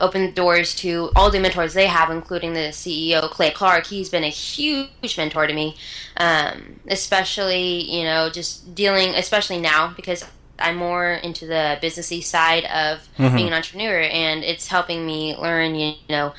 open 0.00 0.32
doors 0.32 0.74
to 0.74 1.10
all 1.14 1.30
the 1.30 1.38
mentors 1.38 1.74
they 1.74 1.86
have, 1.86 2.10
including 2.10 2.54
the 2.54 2.70
CEO 2.70 3.28
Clay 3.30 3.50
Clark. 3.50 3.86
He's 3.86 4.08
been 4.08 4.24
a 4.24 4.28
huge 4.28 5.16
mentor 5.16 5.46
to 5.46 5.52
me, 5.52 5.76
um, 6.16 6.80
especially 6.88 7.82
you 7.90 8.04
know 8.04 8.30
just 8.30 8.74
dealing, 8.74 9.14
especially 9.14 9.60
now 9.60 9.92
because 9.94 10.24
I'm 10.58 10.76
more 10.76 11.12
into 11.14 11.46
the 11.46 11.78
businessy 11.82 12.22
side 12.22 12.64
of 12.64 13.00
mm-hmm. 13.18 13.34
being 13.34 13.48
an 13.48 13.54
entrepreneur, 13.54 14.00
and 14.00 14.44
it's 14.44 14.68
helping 14.68 15.06
me 15.06 15.36
learn 15.36 15.74
you 15.74 15.94
know 16.08 16.34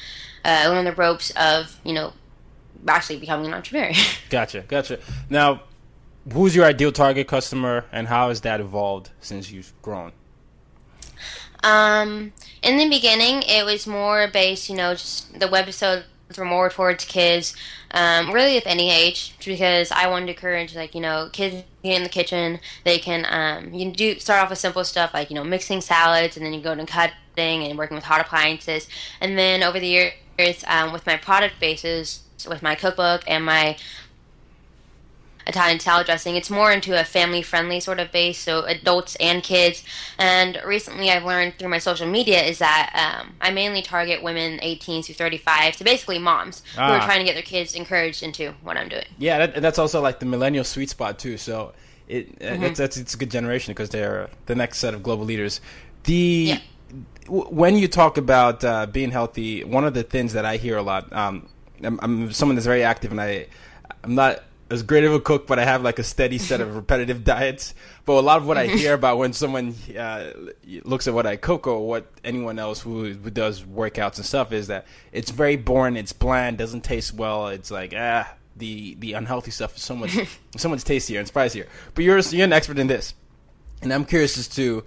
uh, 0.45 0.65
learn 0.67 0.85
the 0.85 0.93
ropes 0.93 1.31
of 1.31 1.79
you 1.83 1.93
know 1.93 2.13
actually 2.87 3.19
becoming 3.19 3.47
an 3.47 3.53
entrepreneur. 3.53 3.91
gotcha, 4.29 4.61
gotcha. 4.61 4.99
Now, 5.29 5.63
who's 6.31 6.55
your 6.55 6.65
ideal 6.65 6.91
target 6.91 7.27
customer, 7.27 7.85
and 7.91 8.07
how 8.07 8.29
has 8.29 8.41
that 8.41 8.59
evolved 8.61 9.09
since 9.19 9.51
you've 9.51 9.73
grown? 9.81 10.11
Um, 11.63 12.33
in 12.61 12.77
the 12.77 12.89
beginning, 12.89 13.41
it 13.43 13.65
was 13.65 13.87
more 13.87 14.27
based, 14.27 14.69
you 14.69 14.75
know, 14.75 14.93
just 14.93 15.39
the 15.39 15.47
webisodes 15.47 16.03
were 16.37 16.45
more 16.45 16.69
towards 16.69 17.05
kids, 17.05 17.55
um, 17.91 18.31
really 18.31 18.57
of 18.57 18.63
any 18.65 18.89
age, 18.91 19.35
because 19.45 19.91
I 19.91 20.07
wanted 20.07 20.25
to 20.27 20.31
encourage, 20.33 20.75
like, 20.75 20.95
you 20.95 21.01
know, 21.01 21.29
kids 21.31 21.63
in 21.83 22.03
the 22.03 22.09
kitchen. 22.09 22.59
They 22.83 22.99
can, 22.99 23.25
um, 23.29 23.73
you 23.73 23.91
do 23.91 24.19
start 24.19 24.43
off 24.43 24.49
with 24.49 24.59
simple 24.59 24.83
stuff 24.83 25.13
like, 25.13 25.29
you 25.29 25.35
know, 25.35 25.43
mixing 25.43 25.81
salads, 25.81 26.37
and 26.37 26.45
then 26.45 26.53
you 26.53 26.61
go 26.61 26.75
to 26.75 26.85
cutting 26.85 27.63
and 27.63 27.77
working 27.77 27.95
with 27.95 28.05
hot 28.05 28.21
appliances. 28.21 28.87
And 29.21 29.37
then 29.37 29.63
over 29.63 29.79
the 29.79 29.87
years, 29.87 30.63
um, 30.67 30.91
with 30.91 31.05
my 31.05 31.17
product 31.17 31.59
bases, 31.59 32.23
with 32.47 32.61
my 32.61 32.75
cookbook 32.75 33.23
and 33.27 33.45
my 33.45 33.77
Italian 35.47 35.79
salad 35.79 36.05
dressing. 36.05 36.35
It's 36.35 36.49
more 36.49 36.71
into 36.71 36.99
a 36.99 37.03
family 37.03 37.41
friendly 37.41 37.79
sort 37.79 37.99
of 37.99 38.11
base, 38.11 38.39
so 38.39 38.63
adults 38.63 39.15
and 39.17 39.43
kids. 39.43 39.83
And 40.17 40.59
recently 40.65 41.09
I've 41.09 41.25
learned 41.25 41.57
through 41.59 41.69
my 41.69 41.79
social 41.79 42.07
media 42.07 42.41
is 42.41 42.59
that 42.59 43.19
um, 43.21 43.35
I 43.41 43.51
mainly 43.51 43.81
target 43.81 44.23
women 44.23 44.59
18 44.61 45.03
to 45.03 45.13
35, 45.13 45.75
so 45.75 45.85
basically 45.85 46.19
moms 46.19 46.63
ah. 46.77 46.87
who 46.87 46.93
are 46.93 46.99
ah. 46.99 47.05
trying 47.05 47.19
to 47.19 47.25
get 47.25 47.33
their 47.33 47.43
kids 47.43 47.73
encouraged 47.75 48.23
into 48.23 48.53
what 48.63 48.77
I'm 48.77 48.89
doing. 48.89 49.05
Yeah, 49.17 49.45
that, 49.45 49.61
that's 49.61 49.79
also 49.79 50.01
like 50.01 50.19
the 50.19 50.25
millennial 50.25 50.63
sweet 50.63 50.89
spot 50.89 51.19
too. 51.19 51.37
So 51.37 51.73
it 52.07 52.29
uh, 52.41 52.45
mm-hmm. 52.45 52.61
that's, 52.61 52.79
that's 52.79 52.97
it's 52.97 53.13
a 53.13 53.17
good 53.17 53.31
generation 53.31 53.71
because 53.71 53.89
they're 53.89 54.29
the 54.45 54.55
next 54.55 54.79
set 54.79 54.93
of 54.93 55.03
global 55.03 55.25
leaders. 55.25 55.61
The 56.03 56.59
yeah. 56.59 56.59
when 57.27 57.77
you 57.77 57.87
talk 57.87 58.17
about 58.17 58.63
uh, 58.63 58.85
being 58.85 59.11
healthy, 59.11 59.63
one 59.63 59.85
of 59.85 59.93
the 59.93 60.03
things 60.03 60.33
that 60.33 60.45
I 60.45 60.57
hear 60.57 60.77
a 60.77 60.81
lot, 60.81 61.11
um, 61.13 61.47
I'm, 61.81 61.99
I'm 62.01 62.31
someone 62.33 62.55
that's 62.55 62.65
very 62.65 62.83
active, 62.83 63.11
and 63.11 63.21
I 63.21 63.47
I'm 64.03 64.15
not 64.15 64.43
as 64.69 64.83
great 64.83 65.03
of 65.03 65.13
a 65.13 65.19
cook, 65.19 65.45
but 65.45 65.59
I 65.59 65.65
have 65.65 65.83
like 65.83 65.99
a 65.99 66.03
steady 66.03 66.37
set 66.37 66.61
of 66.61 66.75
repetitive 66.77 67.23
diets. 67.23 67.73
But 68.05 68.13
a 68.13 68.21
lot 68.21 68.37
of 68.37 68.47
what 68.47 68.57
I 68.57 68.67
hear 68.67 68.93
about 69.01 69.17
when 69.17 69.33
someone 69.33 69.75
uh, 69.97 70.31
looks 70.83 71.07
at 71.07 71.13
what 71.13 71.25
I 71.25 71.35
cook 71.35 71.67
or 71.67 71.87
what 71.87 72.07
anyone 72.23 72.59
else 72.59 72.81
who, 72.81 73.13
who, 73.13 73.29
does 73.29 73.63
workouts 73.63 74.17
and 74.17 74.25
stuff 74.25 74.51
is 74.51 74.67
that 74.67 74.85
it's 75.11 75.31
very 75.31 75.55
boring, 75.55 75.95
it's 75.95 76.13
bland, 76.13 76.57
doesn't 76.57 76.83
taste 76.83 77.13
well. 77.13 77.47
It's 77.47 77.71
like 77.71 77.93
ah, 77.95 78.35
the 78.55 78.95
the 78.95 79.13
unhealthy 79.13 79.51
stuff 79.51 79.75
is 79.75 79.83
so 79.83 79.95
much 79.95 80.17
so 80.57 80.69
much 80.69 80.83
tastier 80.83 81.19
and 81.19 81.27
spicier. 81.27 81.67
But 81.93 82.03
you're 82.03 82.19
you're 82.19 82.45
an 82.45 82.53
expert 82.53 82.79
in 82.79 82.87
this, 82.87 83.13
and 83.81 83.93
I'm 83.93 84.05
curious 84.05 84.37
as 84.37 84.47
to 84.49 84.83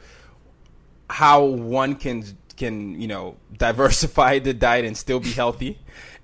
how 1.08 1.44
one 1.44 1.94
can 1.94 2.24
can 2.56 3.00
you 3.00 3.06
know 3.06 3.36
diversify 3.56 4.38
the 4.38 4.54
diet 4.54 4.84
and 4.84 4.96
still 4.96 5.20
be 5.20 5.30
healthy 5.30 5.78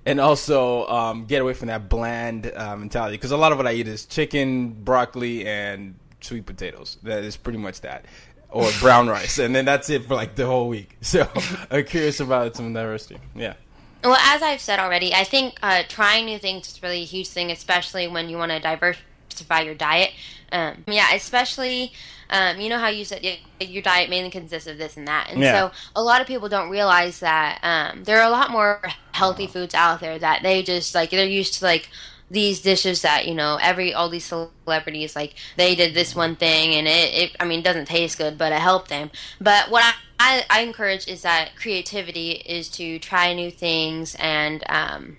and 0.05 0.19
also 0.19 0.87
um, 0.87 1.25
get 1.25 1.41
away 1.41 1.53
from 1.53 1.67
that 1.67 1.89
bland 1.89 2.51
uh, 2.55 2.75
mentality 2.75 3.17
because 3.17 3.31
a 3.31 3.37
lot 3.37 3.51
of 3.51 3.57
what 3.57 3.67
I 3.67 3.73
eat 3.73 3.87
is 3.87 4.05
chicken, 4.05 4.71
broccoli, 4.71 5.45
and 5.45 5.95
sweet 6.21 6.45
potatoes. 6.45 6.97
That 7.03 7.23
is 7.23 7.37
pretty 7.37 7.59
much 7.59 7.81
that, 7.81 8.05
or 8.49 8.69
brown 8.79 9.07
rice, 9.07 9.39
and 9.39 9.55
then 9.55 9.65
that's 9.65 9.89
it 9.89 10.05
for 10.05 10.15
like 10.15 10.35
the 10.35 10.45
whole 10.45 10.67
week. 10.67 10.97
So 11.01 11.27
I'm 11.71 11.85
curious 11.85 12.19
about 12.19 12.55
some 12.55 12.73
diversity. 12.73 13.19
Yeah. 13.35 13.53
Well, 14.03 14.17
as 14.19 14.41
I've 14.41 14.59
said 14.59 14.79
already, 14.79 15.13
I 15.13 15.23
think 15.23 15.57
uh, 15.63 15.83
trying 15.87 16.25
new 16.25 16.37
things 16.37 16.67
is 16.67 16.83
really 16.83 17.03
a 17.03 17.05
huge 17.05 17.29
thing, 17.29 17.51
especially 17.51 18.07
when 18.09 18.27
you 18.27 18.37
want 18.37 18.51
to 18.51 18.59
diversify 18.59 19.61
your 19.61 19.75
diet. 19.75 20.11
Um, 20.51 20.83
yeah, 20.87 21.13
especially 21.15 21.93
um, 22.29 22.59
you 22.59 22.69
know 22.69 22.79
how 22.79 22.87
you 22.87 23.05
said 23.05 23.25
your 23.59 23.81
diet 23.81 24.09
mainly 24.09 24.29
consists 24.29 24.67
of 24.67 24.77
this 24.77 24.97
and 24.97 25.07
that, 25.07 25.29
and 25.29 25.41
yeah. 25.41 25.69
so 25.69 25.75
a 25.95 26.03
lot 26.03 26.21
of 26.21 26.27
people 26.27 26.49
don't 26.49 26.69
realize 26.69 27.19
that 27.19 27.59
um, 27.63 28.03
there 28.03 28.19
are 28.19 28.27
a 28.27 28.29
lot 28.29 28.51
more 28.51 28.81
healthy 29.13 29.47
foods 29.47 29.73
out 29.73 29.99
there 29.99 30.17
that 30.19 30.43
they 30.43 30.63
just 30.63 30.93
like 30.95 31.09
they're 31.09 31.25
used 31.25 31.55
to 31.55 31.65
like 31.65 31.89
these 32.31 32.61
dishes 32.61 33.03
that 33.03 33.27
you 33.27 33.35
know 33.35 33.59
every 33.61 33.93
all 33.93 34.09
these 34.09 34.25
celebrities 34.25 35.15
like 35.15 35.35
they 35.55 35.75
did 35.75 35.93
this 35.93 36.15
one 36.15 36.35
thing 36.35 36.73
and 36.73 36.87
it, 36.87 37.13
it 37.13 37.35
I 37.39 37.45
mean 37.45 37.61
doesn't 37.61 37.85
taste 37.85 38.17
good 38.17 38.37
but 38.37 38.51
it 38.51 38.59
helped 38.59 38.89
them. 38.89 39.11
But 39.39 39.69
what 39.69 39.83
I, 39.83 39.93
I, 40.19 40.45
I 40.49 40.61
encourage 40.61 41.07
is 41.07 41.21
that 41.21 41.55
creativity 41.55 42.31
is 42.31 42.69
to 42.69 42.97
try 42.99 43.33
new 43.33 43.51
things 43.51 44.15
and 44.19 44.63
um, 44.67 45.17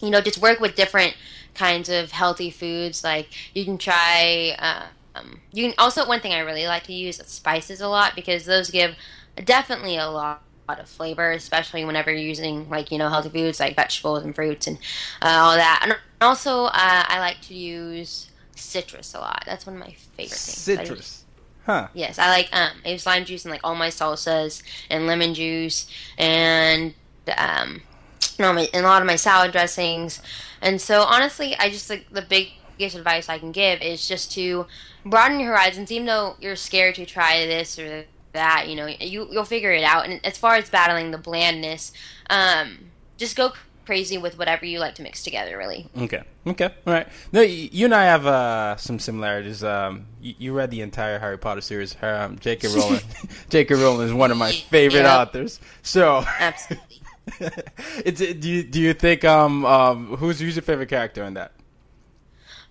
you 0.00 0.10
know 0.10 0.20
just 0.20 0.38
work 0.38 0.60
with 0.60 0.76
different 0.76 1.16
kinds 1.54 1.88
of 1.88 2.12
healthy 2.12 2.50
foods. 2.50 3.02
Like 3.02 3.28
you 3.54 3.64
can 3.64 3.78
try. 3.78 4.56
Uh, 4.58 4.86
um, 5.14 5.40
you 5.52 5.64
can 5.64 5.74
also 5.78 6.06
one 6.06 6.20
thing 6.20 6.32
I 6.32 6.40
really 6.40 6.66
like 6.66 6.84
to 6.84 6.92
use 6.92 7.16
spices 7.26 7.80
a 7.80 7.88
lot 7.88 8.14
because 8.14 8.44
those 8.44 8.70
give 8.70 8.94
definitely 9.44 9.96
a 9.96 10.08
lot 10.08 10.42
of 10.68 10.88
flavor, 10.88 11.32
especially 11.32 11.84
whenever 11.84 12.10
you're 12.10 12.20
using 12.20 12.68
like 12.70 12.90
you 12.90 12.98
know 12.98 13.08
healthy 13.08 13.28
foods 13.28 13.60
like 13.60 13.76
vegetables 13.76 14.24
and 14.24 14.34
fruits 14.34 14.66
and 14.66 14.78
uh, 15.20 15.28
all 15.28 15.56
that. 15.56 15.80
And 15.82 15.96
also, 16.20 16.64
uh, 16.64 16.70
I 16.74 17.18
like 17.18 17.40
to 17.42 17.54
use 17.54 18.30
citrus 18.56 19.14
a 19.14 19.20
lot. 19.20 19.42
That's 19.46 19.66
one 19.66 19.76
of 19.76 19.80
my 19.80 19.92
favorite 19.92 20.30
things. 20.30 20.38
Citrus. 20.38 21.24
Huh. 21.66 21.88
Yes, 21.94 22.18
I 22.18 22.28
like 22.28 22.48
um, 22.52 22.78
I 22.84 22.90
use 22.90 23.06
lime 23.06 23.24
juice 23.24 23.44
in 23.44 23.50
like 23.50 23.60
all 23.62 23.74
my 23.74 23.88
salsas 23.88 24.62
and 24.90 25.06
lemon 25.06 25.34
juice 25.34 25.86
and 26.18 26.94
um, 27.36 27.82
know, 28.42 28.52
my, 28.52 28.68
in 28.72 28.84
a 28.84 28.88
lot 28.88 29.00
of 29.00 29.06
my 29.06 29.16
salad 29.16 29.52
dressings. 29.52 30.20
And 30.60 30.80
so 30.80 31.02
honestly, 31.02 31.56
I 31.58 31.70
just 31.70 31.88
like 31.88 32.10
the 32.10 32.22
biggest 32.82 32.96
advice 32.96 33.28
I 33.28 33.38
can 33.38 33.52
give 33.52 33.80
is 33.80 34.08
just 34.08 34.32
to 34.32 34.66
broaden 35.04 35.38
your 35.38 35.50
horizons. 35.50 35.92
Even 35.92 36.06
though 36.06 36.36
you're 36.40 36.56
scared 36.56 36.96
to 36.96 37.06
try 37.06 37.46
this 37.46 37.78
or 37.78 38.04
that, 38.32 38.68
you 38.68 38.74
know, 38.74 38.86
you 38.86 39.28
you'll 39.30 39.44
figure 39.44 39.70
it 39.70 39.84
out. 39.84 40.08
And 40.08 40.24
as 40.26 40.36
far 40.36 40.56
as 40.56 40.68
battling 40.68 41.12
the 41.12 41.18
blandness, 41.18 41.92
um, 42.28 42.90
just 43.18 43.36
go 43.36 43.52
crazy 43.86 44.18
with 44.18 44.36
whatever 44.36 44.66
you 44.66 44.80
like 44.80 44.96
to 44.96 45.02
mix 45.02 45.22
together. 45.22 45.56
Really. 45.56 45.86
Okay. 45.96 46.24
Okay. 46.44 46.64
All 46.64 46.92
right. 46.92 47.06
No, 47.30 47.40
you 47.40 47.84
and 47.84 47.94
I 47.94 48.04
have 48.04 48.26
uh, 48.26 48.76
some 48.78 48.98
similarities. 48.98 49.62
Um, 49.62 50.06
you, 50.20 50.34
you, 50.38 50.52
read 50.52 50.72
the 50.72 50.80
entire 50.80 51.20
Harry 51.20 51.38
Potter 51.38 51.60
series. 51.60 51.94
Um, 52.02 52.36
J.K. 52.40 52.66
Rowling. 52.74 53.00
J.K. 53.48 53.74
Rowling 53.76 54.08
is 54.08 54.12
one 54.12 54.32
of 54.32 54.36
my 54.36 54.50
favorite 54.50 55.06
authors. 55.06 55.60
So. 55.82 56.24
Absolutely. 56.40 56.88
it's, 58.04 58.18
do 58.18 58.50
you 58.50 58.64
do 58.64 58.80
you 58.80 58.92
think 58.92 59.24
um 59.24 59.64
um 59.64 60.16
who's 60.16 60.40
who's 60.40 60.56
your 60.56 60.62
favorite 60.64 60.88
character 60.88 61.22
in 61.22 61.34
that? 61.34 61.52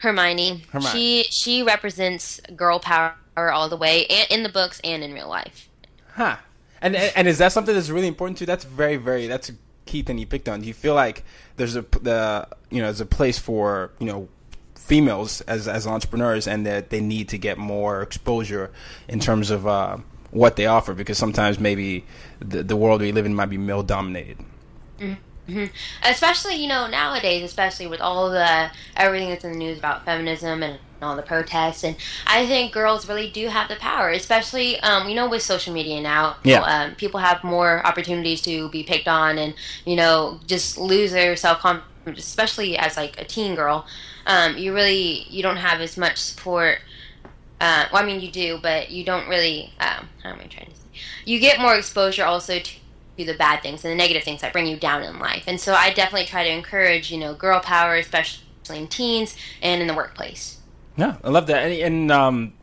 Hermione. 0.01 0.63
Hermione. 0.71 0.91
She 0.91 1.23
she 1.29 1.63
represents 1.63 2.41
girl 2.55 2.79
power 2.79 3.15
all 3.37 3.69
the 3.69 3.77
way, 3.77 4.05
and 4.07 4.27
in 4.31 4.43
the 4.43 4.49
books 4.49 4.81
and 4.83 5.03
in 5.03 5.13
real 5.13 5.29
life. 5.29 5.69
Huh. 6.13 6.37
And 6.81 6.95
and 6.95 7.27
is 7.27 7.37
that 7.37 7.51
something 7.51 7.75
that's 7.75 7.89
really 7.89 8.07
important 8.07 8.37
to 8.39 8.43
you? 8.43 8.47
That's 8.47 8.63
very 8.63 8.97
very 8.97 9.27
that's 9.27 9.49
a 9.49 9.53
key 9.85 10.01
thing 10.01 10.17
you 10.17 10.25
picked 10.25 10.49
on. 10.49 10.61
Do 10.61 10.67
you 10.67 10.73
feel 10.73 10.95
like 10.95 11.23
there's 11.57 11.75
a 11.75 11.81
the 12.01 12.47
you 12.71 12.79
know 12.79 12.87
there's 12.87 13.01
a 13.01 13.05
place 13.05 13.37
for 13.37 13.91
you 13.99 14.07
know 14.07 14.27
females 14.73 15.41
as 15.41 15.67
as 15.67 15.85
entrepreneurs 15.85 16.47
and 16.47 16.65
that 16.65 16.89
they 16.89 16.99
need 16.99 17.29
to 17.29 17.37
get 17.37 17.59
more 17.59 18.01
exposure 18.01 18.71
in 19.07 19.19
terms 19.19 19.51
of 19.51 19.67
uh, 19.67 19.97
what 20.31 20.55
they 20.55 20.65
offer 20.65 20.95
because 20.95 21.19
sometimes 21.19 21.59
maybe 21.59 22.03
the 22.39 22.63
the 22.63 22.75
world 22.75 23.01
we 23.01 23.11
live 23.11 23.27
in 23.27 23.35
might 23.35 23.51
be 23.51 23.57
male 23.59 23.83
dominated. 23.83 24.39
Mm-hmm. 24.99 25.13
Mm-hmm. 25.47 25.65
Especially, 26.03 26.55
you 26.55 26.67
know, 26.67 26.87
nowadays, 26.87 27.43
especially 27.43 27.87
with 27.87 28.01
all 28.01 28.29
the 28.29 28.71
everything 28.95 29.29
that's 29.29 29.43
in 29.43 29.53
the 29.53 29.57
news 29.57 29.77
about 29.77 30.05
feminism 30.05 30.63
and 30.63 30.79
all 31.01 31.15
the 31.15 31.21
protests, 31.21 31.83
and 31.83 31.95
I 32.27 32.45
think 32.45 32.71
girls 32.71 33.07
really 33.09 33.29
do 33.29 33.47
have 33.47 33.67
the 33.67 33.75
power, 33.75 34.11
especially, 34.11 34.79
um, 34.81 35.09
you 35.09 35.15
know, 35.15 35.27
with 35.27 35.41
social 35.41 35.73
media 35.73 35.99
now. 35.99 36.37
Yeah. 36.43 36.61
Um, 36.61 36.95
people 36.95 37.19
have 37.19 37.43
more 37.43 37.85
opportunities 37.85 38.41
to 38.43 38.69
be 38.69 38.83
picked 38.83 39.07
on 39.07 39.37
and, 39.37 39.55
you 39.85 39.95
know, 39.95 40.39
just 40.45 40.77
lose 40.77 41.11
their 41.11 41.35
self 41.35 41.59
confidence, 41.59 42.19
especially 42.19 42.77
as 42.77 42.97
like 42.97 43.19
a 43.19 43.25
teen 43.25 43.55
girl. 43.55 43.85
Um, 44.27 44.57
you 44.57 44.73
really 44.73 45.25
you 45.29 45.41
don't 45.41 45.57
have 45.57 45.81
as 45.81 45.97
much 45.97 46.17
support. 46.17 46.79
Uh, 47.59 47.85
well, 47.91 48.01
I 48.01 48.05
mean, 48.05 48.21
you 48.21 48.31
do, 48.31 48.59
but 48.61 48.91
you 48.91 49.03
don't 49.03 49.27
really. 49.27 49.73
Um, 49.79 50.09
how 50.23 50.29
am 50.29 50.39
I 50.39 50.47
trying 50.47 50.67
to 50.67 50.75
say? 50.75 50.87
You 51.25 51.39
get 51.39 51.59
more 51.59 51.75
exposure 51.75 52.25
also 52.25 52.59
to 52.59 52.71
the 53.25 53.33
bad 53.35 53.61
things 53.61 53.83
and 53.85 53.91
the 53.91 53.95
negative 53.95 54.23
things 54.23 54.41
that 54.41 54.53
bring 54.53 54.67
you 54.67 54.77
down 54.77 55.03
in 55.03 55.19
life. 55.19 55.43
And 55.47 55.59
so 55.59 55.73
I 55.73 55.91
definitely 55.93 56.27
try 56.27 56.43
to 56.43 56.49
encourage, 56.49 57.11
you 57.11 57.17
know, 57.17 57.33
girl 57.33 57.59
power, 57.59 57.95
especially 57.95 58.43
in 58.69 58.87
teens 58.87 59.35
and 59.61 59.81
in 59.81 59.87
the 59.87 59.93
workplace. 59.93 60.59
Yeah, 60.97 61.17
I 61.23 61.29
love 61.29 61.47
that. 61.47 61.63
And, 61.65 61.73
and 61.81 62.11
um, 62.11 62.53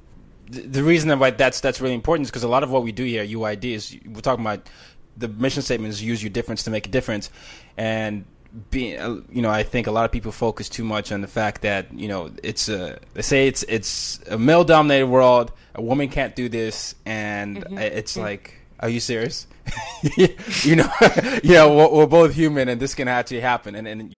the, 0.50 0.62
the 0.62 0.82
reason 0.84 1.16
why 1.18 1.30
that's 1.30 1.60
that's 1.60 1.80
really 1.80 1.94
important 1.94 2.26
is 2.26 2.30
because 2.30 2.44
a 2.44 2.48
lot 2.48 2.62
of 2.62 2.70
what 2.70 2.82
we 2.82 2.92
do 2.92 3.04
here 3.04 3.22
at 3.22 3.28
UID 3.28 3.64
is 3.64 3.96
we're 4.06 4.20
talking 4.20 4.44
about 4.44 4.68
the 5.16 5.28
mission 5.28 5.62
statement 5.62 5.92
is 5.92 6.02
use 6.02 6.22
your 6.22 6.30
difference 6.30 6.62
to 6.64 6.70
make 6.70 6.86
a 6.86 6.90
difference, 6.90 7.30
and 7.76 8.24
being 8.70 8.98
uh, 8.98 9.20
you 9.30 9.42
know 9.42 9.50
I 9.50 9.62
think 9.62 9.86
a 9.88 9.90
lot 9.90 10.04
of 10.04 10.12
people 10.12 10.30
focus 10.32 10.68
too 10.68 10.84
much 10.84 11.10
on 11.12 11.20
the 11.20 11.26
fact 11.26 11.62
that 11.62 11.92
you 11.92 12.08
know 12.08 12.30
it's 12.42 12.68
a 12.68 12.98
they 13.14 13.22
say 13.22 13.48
it's 13.48 13.62
it's 13.64 14.20
a 14.30 14.38
male 14.38 14.64
dominated 14.64 15.06
world, 15.08 15.52
a 15.74 15.82
woman 15.82 16.08
can't 16.08 16.36
do 16.36 16.48
this, 16.48 16.94
and 17.04 17.58
Mm-hmm. 17.58 17.78
it's 17.78 18.16
like. 18.16 18.54
Are 18.80 18.88
you 18.88 19.00
serious? 19.00 19.46
you 20.16 20.76
know, 20.76 20.88
you 21.42 21.54
know, 21.54 21.74
we're, 21.74 21.90
we're 21.90 22.06
both 22.06 22.34
human, 22.34 22.68
and 22.68 22.80
this 22.80 22.94
can 22.94 23.08
actually 23.08 23.40
happen. 23.40 23.74
And, 23.74 23.88
and 23.88 24.14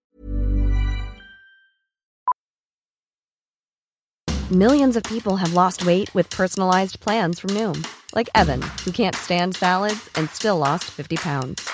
Millions 4.51 4.97
of 4.97 5.03
people 5.03 5.37
have 5.37 5.53
lost 5.53 5.85
weight 5.85 6.13
with 6.13 6.29
personalized 6.29 6.99
plans 6.99 7.39
from 7.39 7.51
Noom, 7.51 7.87
like 8.13 8.29
Evan, 8.35 8.61
who 8.83 8.91
can't 8.91 9.15
stand 9.15 9.55
salads 9.55 10.09
and 10.15 10.29
still 10.29 10.57
lost 10.57 10.91
50 10.91 11.15
pounds. 11.15 11.69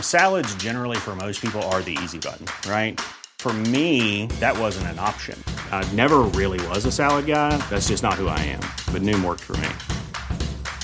Salads, 0.00 0.52
generally, 0.56 0.96
for 0.96 1.14
most 1.14 1.40
people, 1.40 1.62
are 1.70 1.82
the 1.82 1.96
easy 2.02 2.18
button, 2.18 2.46
right? 2.68 3.00
For 3.38 3.52
me, 3.52 4.26
that 4.40 4.58
wasn't 4.58 4.88
an 4.88 4.98
option. 4.98 5.40
I 5.70 5.88
never 5.92 6.22
really 6.34 6.58
was 6.66 6.84
a 6.84 6.90
salad 6.90 7.26
guy. 7.26 7.56
That's 7.70 7.86
just 7.86 8.02
not 8.02 8.14
who 8.14 8.26
I 8.26 8.40
am. 8.40 8.60
But 8.92 9.02
Noom 9.02 9.24
worked 9.24 9.44
for 9.44 9.56
me. 9.58 9.68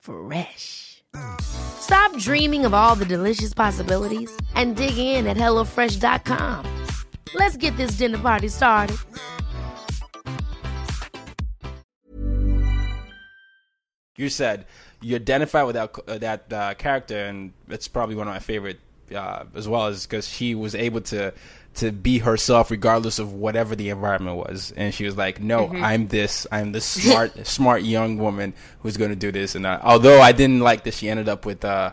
Fresh. 0.00 1.04
Stop 1.40 2.16
dreaming 2.18 2.64
of 2.64 2.74
all 2.74 2.94
the 2.94 3.06
delicious 3.06 3.54
possibilities 3.54 4.30
and 4.54 4.76
dig 4.76 4.98
in 4.98 5.26
at 5.26 5.36
HelloFresh.com. 5.36 6.66
Let's 7.34 7.56
get 7.56 7.76
this 7.76 7.92
dinner 7.92 8.18
party 8.18 8.48
started. 8.48 8.96
you 14.20 14.28
said 14.28 14.66
you 15.00 15.16
identify 15.16 15.62
with 15.62 15.74
that 15.74 15.98
uh, 16.06 16.18
that 16.18 16.52
uh, 16.52 16.74
character, 16.74 17.24
and 17.24 17.52
it's 17.68 17.88
probably 17.88 18.14
one 18.14 18.28
of 18.28 18.34
my 18.34 18.38
favorite 18.38 18.78
uh, 19.14 19.44
as 19.54 19.66
well, 19.66 19.86
is 19.88 20.06
because 20.06 20.28
she 20.28 20.54
was 20.54 20.74
able 20.74 21.00
to 21.00 21.32
to 21.74 21.92
be 21.92 22.18
herself 22.18 22.70
regardless 22.70 23.18
of 23.18 23.32
whatever 23.32 23.76
the 23.76 23.90
environment 23.90 24.36
was, 24.36 24.72
and 24.76 24.92
she 24.92 25.04
was 25.04 25.16
like, 25.16 25.40
"No, 25.40 25.68
I'm 25.72 26.08
this. 26.08 26.46
I'm 26.50 26.72
this 26.72 26.84
smart, 27.04 27.46
smart 27.46 27.82
young 27.82 28.18
woman 28.18 28.54
who's 28.80 28.96
going 28.96 29.10
to 29.10 29.16
do 29.16 29.30
this." 29.32 29.54
And 29.54 29.64
uh, 29.66 29.78
although 29.82 30.20
I 30.20 30.32
didn't 30.32 30.60
like 30.60 30.84
that, 30.84 30.94
she 30.94 31.08
ended 31.08 31.28
up 31.28 31.46
with. 31.46 31.64
Uh, 31.64 31.92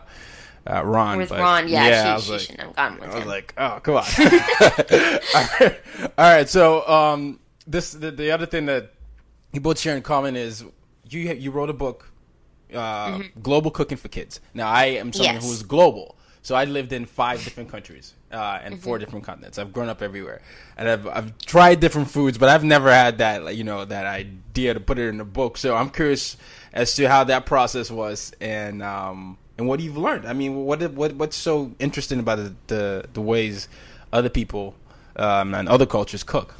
uh, 0.70 0.84
Ron, 0.84 1.16
With 1.16 1.30
but 1.30 1.38
Ron, 1.40 1.66
yeah, 1.66 1.80
I 1.80 1.90
she, 1.90 2.12
was 2.12 2.24
she 2.24 2.30
like- 2.32 2.40
shouldn't 2.42 2.60
have 2.60 2.76
gone 2.76 3.00
with 3.00 3.08
I 3.10 3.14
was 3.14 3.22
him. 3.22 3.28
like, 3.28 3.54
oh, 3.56 3.80
come 3.82 3.94
on. 3.94 4.04
all, 4.04 5.46
right. 5.60 5.80
all 6.18 6.30
right. 6.30 6.46
So, 6.48 6.86
um, 6.86 7.40
this 7.66 7.92
the, 7.92 8.10
the 8.10 8.30
other 8.32 8.44
thing 8.44 8.66
that 8.66 8.92
you 9.52 9.60
both 9.62 9.78
share 9.78 9.96
in 9.96 10.02
common 10.02 10.36
is 10.36 10.62
you 11.08 11.20
you 11.32 11.50
wrote 11.52 11.70
a 11.70 11.72
book, 11.72 12.10
uh, 12.74 13.20
Global 13.40 13.70
Cooking 13.70 13.96
for 13.96 14.08
Kids. 14.08 14.40
Now, 14.52 14.68
I 14.68 14.86
am 14.86 15.10
someone 15.14 15.36
Yes. 15.36 15.46
who 15.46 15.52
is 15.52 15.62
global, 15.62 16.18
so 16.42 16.54
I 16.54 16.64
lived 16.64 16.92
in 16.92 17.06
five 17.06 17.42
different 17.44 17.70
countries 17.70 18.14
uh, 18.32 18.60
and 18.62 18.80
four 18.80 18.98
different 18.98 19.24
continents. 19.24 19.58
I've 19.58 19.72
grown 19.72 19.88
up 19.88 20.02
everywhere, 20.02 20.40
and 20.76 20.88
I've 20.88 21.06
I've 21.06 21.38
tried 21.38 21.80
different 21.80 22.10
foods, 22.10 22.38
but 22.38 22.48
I've 22.48 22.64
never 22.64 22.92
had 22.92 23.18
that 23.18 23.44
like, 23.44 23.56
you 23.56 23.64
know 23.64 23.84
that 23.84 24.06
idea 24.06 24.74
to 24.74 24.80
put 24.80 24.98
it 24.98 25.08
in 25.08 25.20
a 25.20 25.24
book. 25.24 25.56
So 25.56 25.76
I'm 25.76 25.90
curious 25.90 26.36
as 26.72 26.94
to 26.96 27.08
how 27.08 27.24
that 27.24 27.46
process 27.46 27.90
was 27.90 28.32
and. 28.40 28.82
Um, 28.82 29.38
and 29.58 29.66
what 29.66 29.80
you've 29.80 29.98
learned. 29.98 30.24
I 30.24 30.32
mean, 30.32 30.64
what 30.64 30.80
what 30.92 31.14
what's 31.16 31.36
so 31.36 31.72
interesting 31.78 32.20
about 32.20 32.38
the 32.38 32.54
the, 32.68 33.04
the 33.12 33.20
ways 33.20 33.68
other 34.12 34.28
people 34.28 34.76
um, 35.16 35.54
and 35.54 35.68
other 35.68 35.84
cultures 35.84 36.22
cook? 36.22 36.54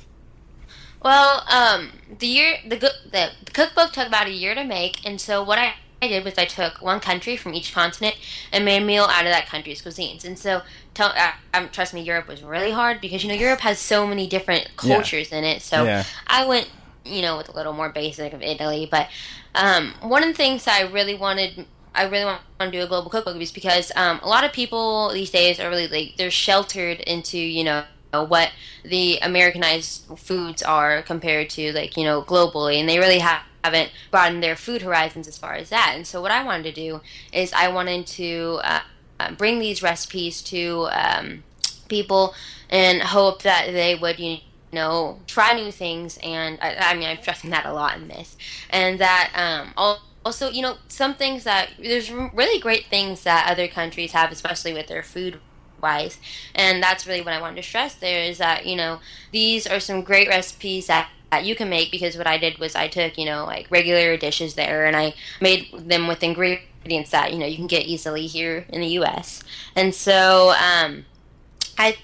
Well, 1.03 1.45
um, 1.49 1.93
the 2.19 2.27
year 2.27 2.57
the, 2.67 2.77
the 2.77 2.93
the 3.12 3.31
cookbook 3.53 3.93
took 3.93 4.09
about 4.09 4.27
a 4.27 4.33
year 4.33 4.55
to 4.55 4.64
make, 4.64 5.07
and 5.07 5.21
so 5.21 5.43
what 5.43 5.59
I, 5.59 5.75
I 6.01 6.07
did 6.09 6.25
was 6.25 6.39
I 6.39 6.45
took 6.45 6.81
one 6.81 7.01
country 7.01 7.37
from 7.37 7.55
each 7.55 7.75
continent 7.75 8.17
and 8.53 8.65
made 8.65 8.83
a 8.83 8.85
meal 8.85 9.05
out 9.05 9.25
of 9.27 9.33
that 9.33 9.47
country's 9.47 9.83
cuisines. 9.83 10.25
And 10.25 10.39
so, 10.39 10.63
tell, 10.95 11.09
uh, 11.17 11.33
um, 11.53 11.69
trust 11.71 11.93
me, 11.93 12.03
Europe 12.03 12.29
was 12.29 12.43
really 12.43 12.71
hard 12.71 13.01
because 13.01 13.23
you 13.25 13.29
know 13.29 13.35
Europe 13.35 13.61
has 13.61 13.79
so 13.81 14.07
many 14.07 14.27
different 14.29 14.69
Yeah. 14.83 14.95
cultures 14.95 15.33
in 15.33 15.43
it. 15.45 15.61
So 15.63 15.85
Yeah. 15.85 16.05
I 16.27 16.47
went, 16.47 16.71
you 17.05 17.21
know, 17.23 17.37
with 17.37 17.49
a 17.49 17.53
little 17.53 17.73
more 17.73 17.89
basic 17.89 18.33
of 18.33 18.43
Italy. 18.43 18.87
But 18.89 19.09
um, 19.55 19.95
one 20.01 20.23
of 20.23 20.29
the 20.29 20.35
things 20.35 20.67
I 20.69 20.83
really 20.83 21.15
wanted. 21.15 21.67
I 21.95 22.05
really 22.05 22.27
want 22.27 22.41
to 22.61 22.71
do 22.71 22.81
a 22.83 22.87
global 22.87 23.11
cookbook 23.11 23.41
is 23.43 23.51
because 23.51 23.91
um, 23.97 24.21
a 24.23 24.29
lot 24.29 24.45
of 24.45 24.53
people 24.53 25.11
these 25.13 25.31
days 25.31 25.59
are 25.59 25.69
really 25.69 25.89
like 25.89 26.15
they're 26.17 26.31
sheltered 26.31 27.01
into 27.01 27.39
you 27.39 27.65
know 27.65 27.83
what 28.13 28.53
the 28.85 29.19
Americanized 29.21 30.05
foods 30.17 30.63
are 30.63 31.03
compared 31.03 31.51
to 31.51 31.73
like 31.73 31.97
you 31.97 32.05
know 32.05 32.23
globally, 32.23 32.79
and 32.79 32.89
they 32.89 32.99
really 33.01 33.19
ha- 33.19 33.45
haven't 33.64 33.90
broadened 34.11 34.42
their 34.42 34.57
food 34.57 34.83
horizons 34.83 35.29
as 35.29 35.38
far 35.38 35.55
as 35.55 35.71
that. 35.71 35.92
And 35.94 36.07
so 36.07 36.21
what 36.21 36.31
I 36.31 36.44
wanted 36.44 36.64
to 36.64 36.73
do 36.73 37.01
is 37.33 37.53
I 37.53 37.68
wanted 37.68 38.07
to 38.09 38.61
uh, 38.64 38.81
uh, 39.21 39.33
bring 39.33 39.59
these 39.59 39.83
recipes 39.83 40.42
to 40.42 40.88
um, 40.92 41.44
people 41.88 42.35
and 42.71 43.03
hope 43.03 43.42
that 43.42 43.66
they 43.73 43.94
would 43.94 44.18
you 44.18 44.38
know 44.73 45.21
try 45.27 45.55
new 45.55 45.73
things. 45.73 46.18
And 46.23 46.59
I, 46.61 46.77
I 46.77 46.94
mean 46.94 47.09
I'm 47.09 47.21
stressing 47.21 47.51
that 47.51 47.66
a 47.66 47.73
lot 47.73 47.97
in 47.97 48.09
this, 48.09 48.37
and 48.71 48.99
that 49.01 49.33
um, 49.35 49.73
all 49.77 50.03
also, 50.29 50.51
you 50.51 50.61
know, 50.61 50.77
some 50.88 51.14
things 51.14 51.44
that 51.44 51.71
there's 51.79 52.11
really 52.11 52.61
great 52.61 52.87
things 52.87 53.23
that 53.23 53.51
other 53.51 53.66
countries 53.66 54.12
have, 54.12 54.31
especially 54.31 54.75
with 54.75 54.87
their 54.87 55.03
food 55.03 55.40
wise. 55.81 56.18
And 56.55 56.83
that's 56.83 57.07
really 57.07 57.23
what 57.23 57.33
I 57.33 57.40
wanted 57.40 57.57
to 57.57 57.62
stress 57.62 57.94
there 57.94 58.23
is 58.23 58.37
that, 58.38 58.66
you 58.66 58.77
know, 58.77 59.01
these 59.33 59.66
are 59.66 59.81
some 59.81 60.03
great 60.03 60.29
recipes 60.29 60.88
that, 60.88 61.09
that 61.31 61.45
you 61.45 61.55
can 61.55 61.69
make 61.69 61.91
because 61.91 62.17
what 62.17 62.27
I 62.27 62.38
did 62.38 62.59
was 62.59 62.75
I 62.75 62.88
took, 62.88 63.19
you 63.19 63.27
know, 63.27 63.45
like 63.45 63.67
regular 63.71 64.17
dishes 64.17 64.55
there 64.55 64.87
and 64.87 64.97
I 64.97 65.14
made 65.41 65.69
them 65.73 66.09
with 66.09 66.23
ingredients 66.23 67.11
that, 67.11 67.33
you 67.33 67.38
know, 67.38 67.47
you 67.47 67.57
can 67.57 67.67
get 67.67 67.87
easily 67.87 68.27
here 68.27 68.64
in 68.71 68.81
the 68.81 68.88
US. 68.99 69.43
And 69.77 69.95
so, 69.95 70.51
um, 70.53 71.05
I 71.77 71.97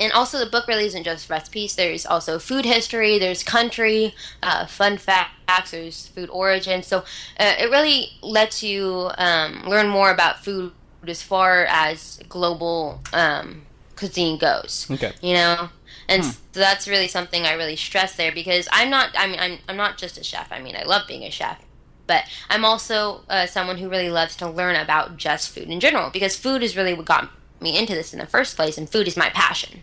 and 0.00 0.12
also 0.12 0.38
the 0.38 0.46
book 0.50 0.66
really 0.66 0.86
isn't 0.86 1.04
just 1.04 1.28
recipes 1.28 1.76
there's 1.76 2.06
also 2.06 2.38
food 2.38 2.64
history 2.64 3.18
there's 3.18 3.44
country 3.44 4.14
uh, 4.42 4.66
fun 4.66 4.96
facts 4.96 5.70
there's 5.70 6.08
food 6.08 6.30
origin 6.30 6.82
so 6.82 6.98
uh, 7.38 7.54
it 7.58 7.70
really 7.70 8.08
lets 8.22 8.62
you 8.62 9.10
um, 9.18 9.62
learn 9.66 9.88
more 9.88 10.10
about 10.10 10.42
food 10.42 10.72
as 11.06 11.22
far 11.22 11.66
as 11.68 12.18
global 12.28 13.00
um, 13.12 13.62
cuisine 13.94 14.38
goes 14.38 14.86
Okay. 14.90 15.12
you 15.20 15.34
know 15.34 15.68
and 16.10 16.24
so 16.24 16.34
that's 16.52 16.86
really 16.88 17.08
something 17.08 17.44
i 17.44 17.52
really 17.52 17.76
stress 17.76 18.16
there 18.16 18.32
because 18.32 18.68
i'm 18.72 18.90
not 18.90 19.10
i 19.16 19.26
mean 19.26 19.38
i'm, 19.40 19.58
I'm 19.68 19.76
not 19.76 19.96
just 19.98 20.18
a 20.18 20.24
chef 20.24 20.50
i 20.52 20.60
mean 20.60 20.76
i 20.76 20.82
love 20.82 21.06
being 21.08 21.22
a 21.22 21.30
chef 21.30 21.62
but 22.06 22.24
i'm 22.48 22.64
also 22.64 23.22
uh, 23.28 23.46
someone 23.46 23.78
who 23.78 23.88
really 23.88 24.10
loves 24.10 24.36
to 24.36 24.48
learn 24.48 24.76
about 24.76 25.16
just 25.16 25.50
food 25.50 25.68
in 25.68 25.80
general 25.80 26.10
because 26.10 26.36
food 26.36 26.62
is 26.62 26.76
really 26.76 26.94
what 26.94 27.06
got 27.06 27.30
me 27.60 27.78
into 27.78 27.94
this 27.94 28.12
in 28.12 28.18
the 28.18 28.26
first 28.26 28.56
place 28.56 28.76
and 28.76 28.88
food 28.90 29.06
is 29.08 29.16
my 29.16 29.30
passion 29.30 29.82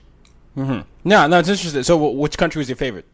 No, 1.03 1.27
no, 1.27 1.37
it's 1.37 1.49
interesting. 1.49 1.83
So, 1.83 1.97
wh- 1.97 2.15
which 2.17 2.35
country 2.37 2.59
was 2.59 2.67
your 2.67 2.75
favorite? 2.75 3.05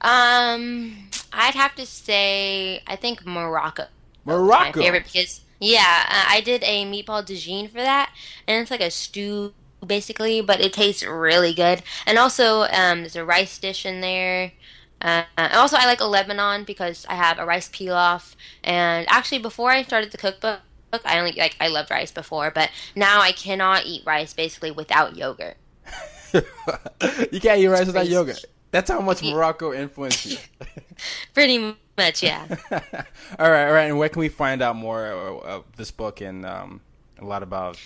Um, 0.00 1.08
I'd 1.32 1.54
have 1.54 1.74
to 1.76 1.86
say 1.86 2.82
I 2.86 2.96
think 2.96 3.24
Morocco. 3.24 3.84
Morocco? 4.24 4.64
my 4.64 4.72
favorite 4.72 5.04
because 5.04 5.42
yeah, 5.60 6.26
I 6.28 6.40
did 6.40 6.64
a 6.64 6.84
meatball 6.84 7.24
tagine 7.24 7.68
for 7.68 7.78
that, 7.78 8.10
and 8.48 8.60
it's 8.60 8.70
like 8.70 8.80
a 8.80 8.90
stew 8.90 9.54
basically, 9.86 10.40
but 10.40 10.60
it 10.60 10.72
tastes 10.72 11.04
really 11.04 11.54
good. 11.54 11.82
And 12.06 12.18
also, 12.18 12.62
um, 12.62 13.00
there's 13.00 13.16
a 13.16 13.24
rice 13.24 13.58
dish 13.58 13.84
in 13.84 14.00
there. 14.00 14.52
Uh, 15.00 15.24
and 15.36 15.52
also, 15.54 15.76
I 15.76 15.86
like 15.86 16.00
a 16.00 16.04
Lebanon 16.04 16.64
because 16.64 17.04
I 17.08 17.14
have 17.14 17.38
a 17.38 17.44
rice 17.44 17.68
pilaf. 17.68 18.34
And 18.62 19.06
actually, 19.10 19.38
before 19.38 19.70
I 19.70 19.82
started 19.82 20.12
the 20.12 20.18
cookbook, 20.18 20.60
I 21.04 21.18
only 21.18 21.32
like 21.32 21.56
I 21.60 21.68
loved 21.68 21.90
rice 21.90 22.12
before, 22.12 22.50
but 22.50 22.70
now 22.94 23.20
I 23.20 23.32
cannot 23.32 23.86
eat 23.86 24.02
rice 24.04 24.34
basically 24.34 24.70
without 24.70 25.16
yogurt. 25.16 25.56
you 26.34 27.40
can't 27.40 27.60
eat 27.60 27.68
rice 27.68 27.86
without 27.86 28.08
yogurt. 28.08 28.44
That's 28.70 28.90
how 28.90 29.00
much 29.00 29.22
Morocco 29.22 29.72
influenced 29.72 30.26
you. 30.26 30.38
Pretty 31.34 31.76
much, 31.98 32.22
yeah. 32.22 32.46
all 32.70 33.50
right, 33.50 33.66
all 33.66 33.72
right. 33.72 33.84
And 33.84 33.98
where 33.98 34.08
can 34.08 34.20
we 34.20 34.28
find 34.28 34.62
out 34.62 34.76
more 34.76 35.06
of 35.06 35.64
this 35.76 35.90
book 35.90 36.20
and 36.20 36.46
um, 36.46 36.80
a 37.18 37.24
lot 37.24 37.42
about 37.42 37.78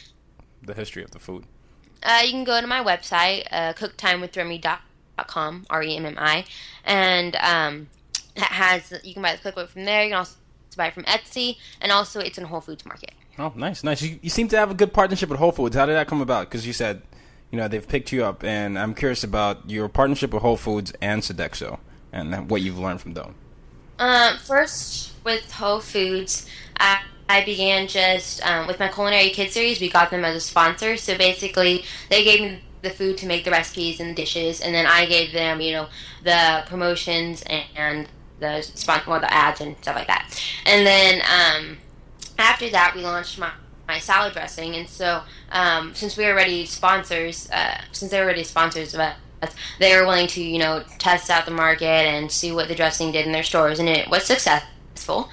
the 0.63 0.75
history 0.75 1.03
of 1.03 1.11
the 1.11 1.19
food? 1.19 1.45
Uh, 2.03 2.23
you 2.25 2.31
can 2.31 2.45
go 2.45 2.61
to 2.61 2.67
my 2.67 2.83
website, 2.83 3.47
uh, 3.51 3.73
cooktimewithremmi.com, 3.73 5.67
R-E-M-M-I, 5.71 6.45
and 6.85 7.37
um, 7.37 7.89
that 8.37 8.53
has 8.53 8.93
you 9.03 9.15
can 9.15 9.23
buy 9.23 9.33
the 9.33 9.43
cookbook 9.43 9.71
from 9.71 9.85
there. 9.85 10.03
You 10.03 10.11
can 10.11 10.19
also 10.19 10.37
buy 10.77 10.89
it 10.89 10.95
from 10.95 11.05
Etsy, 11.05 11.57
and 11.81 11.91
also 11.91 12.21
it's 12.21 12.39
in 12.39 12.45
Whole 12.45 12.61
Foods 12.61 12.85
Market. 12.85 13.13
Oh, 13.39 13.53
nice, 13.55 13.85
nice. 13.85 14.01
You, 14.03 14.19
you 14.23 14.31
seem 14.31 14.49
to 14.49 14.57
have 14.57 14.71
a 14.71 14.75
good 14.75 14.93
partnership 14.93 15.29
with 15.29 15.39
Whole 15.39 15.53
Foods. 15.53 15.77
How 15.77 15.87
did 15.87 15.95
that 15.95 16.07
come 16.07 16.21
about? 16.21 16.49
Because 16.49 16.67
you 16.67 16.73
said, 16.73 17.03
you 17.51 17.59
know, 17.59 17.69
they've 17.69 17.87
picked 17.87 18.13
you 18.13 18.25
up, 18.25 18.45
and 18.45 18.79
I'm 18.79 18.95
curious 18.95 19.25
about 19.25 19.69
your 19.69 19.89
partnership 19.89 20.33
with 20.33 20.43
Whole 20.43 20.57
Foods 20.57 20.93
and 21.01 21.23
Sodexo, 21.23 21.79
and 22.13 22.49
what 22.51 22.63
you've 22.63 22.79
learned 22.79 23.01
from 23.01 23.15
them. 23.15 23.35
Um, 23.99 24.39
first 24.39 25.13
with 25.25 25.51
Whole 25.53 25.81
Foods, 25.81 26.49
I, 26.79 27.01
I 27.29 27.45
began 27.45 27.89
just 27.89 28.45
um, 28.47 28.67
with 28.67 28.79
my 28.79 28.89
culinary 28.89 29.31
kid 29.31 29.51
series. 29.51 29.81
We 29.81 29.91
got 29.91 30.11
them 30.11 30.25
as 30.25 30.37
a 30.37 30.41
sponsor, 30.41 30.97
so 30.97 31.17
basically 31.19 31.85
they 32.09 32.25
gave 32.25 32.41
me 32.41 32.61
the 32.83 32.91
food 32.91 33.19
to 33.19 33.27
make 33.27 33.45
the 33.45 33.51
recipes 33.51 34.01
and 34.01 34.11
the 34.11 34.15
dishes, 34.15 34.61
and 34.61 34.75
then 34.75 34.87
I 34.87 35.07
gave 35.07 35.33
them, 35.33 35.61
you 35.61 35.73
know, 35.73 35.89
the 36.23 36.65
promotions 36.67 37.43
and, 37.75 38.09
the 38.39 38.61
sponsor, 38.61 39.11
well, 39.11 39.21
the 39.21 39.33
ads 39.33 39.63
and 39.63 39.77
stuff 39.79 39.97
like 39.97 40.09
that. 40.09 40.29
And 40.67 40.87
then 40.87 41.23
um, 41.23 41.79
after 42.39 42.69
that, 42.71 42.95
we 42.95 43.03
launched 43.03 43.39
my 43.39 43.51
my 43.89 43.99
salad 44.01 44.33
dressing, 44.33 44.75
and 44.75 44.89
so 44.89 45.23
um, 45.53 45.95
since 45.95 46.17
we 46.17 46.25
were 46.25 46.33
already 46.33 46.67
sponsors, 46.67 47.49
uh, 47.51 47.81
since 47.93 48.11
they 48.11 48.19
were 48.19 48.25
already 48.25 48.43
sponsors 48.43 48.95
of 48.95 49.01
us, 49.01 49.17
they 49.79 49.97
were 49.97 50.05
willing 50.05 50.27
to 50.27 50.43
you 50.43 50.59
know 50.59 50.83
test 50.99 51.31
out 51.31 51.45
the 51.47 51.53
market 51.53 51.87
and 51.87 52.31
see 52.31 52.53
what 52.53 52.69
the 52.69 52.75
dressing 52.75 53.13
did 53.13 53.27
in 53.27 53.33
their 53.33 53.45
stores, 53.45 53.79
and 53.79 53.89
it 53.89 54.11
was 54.11 54.25
successful. 54.25 55.31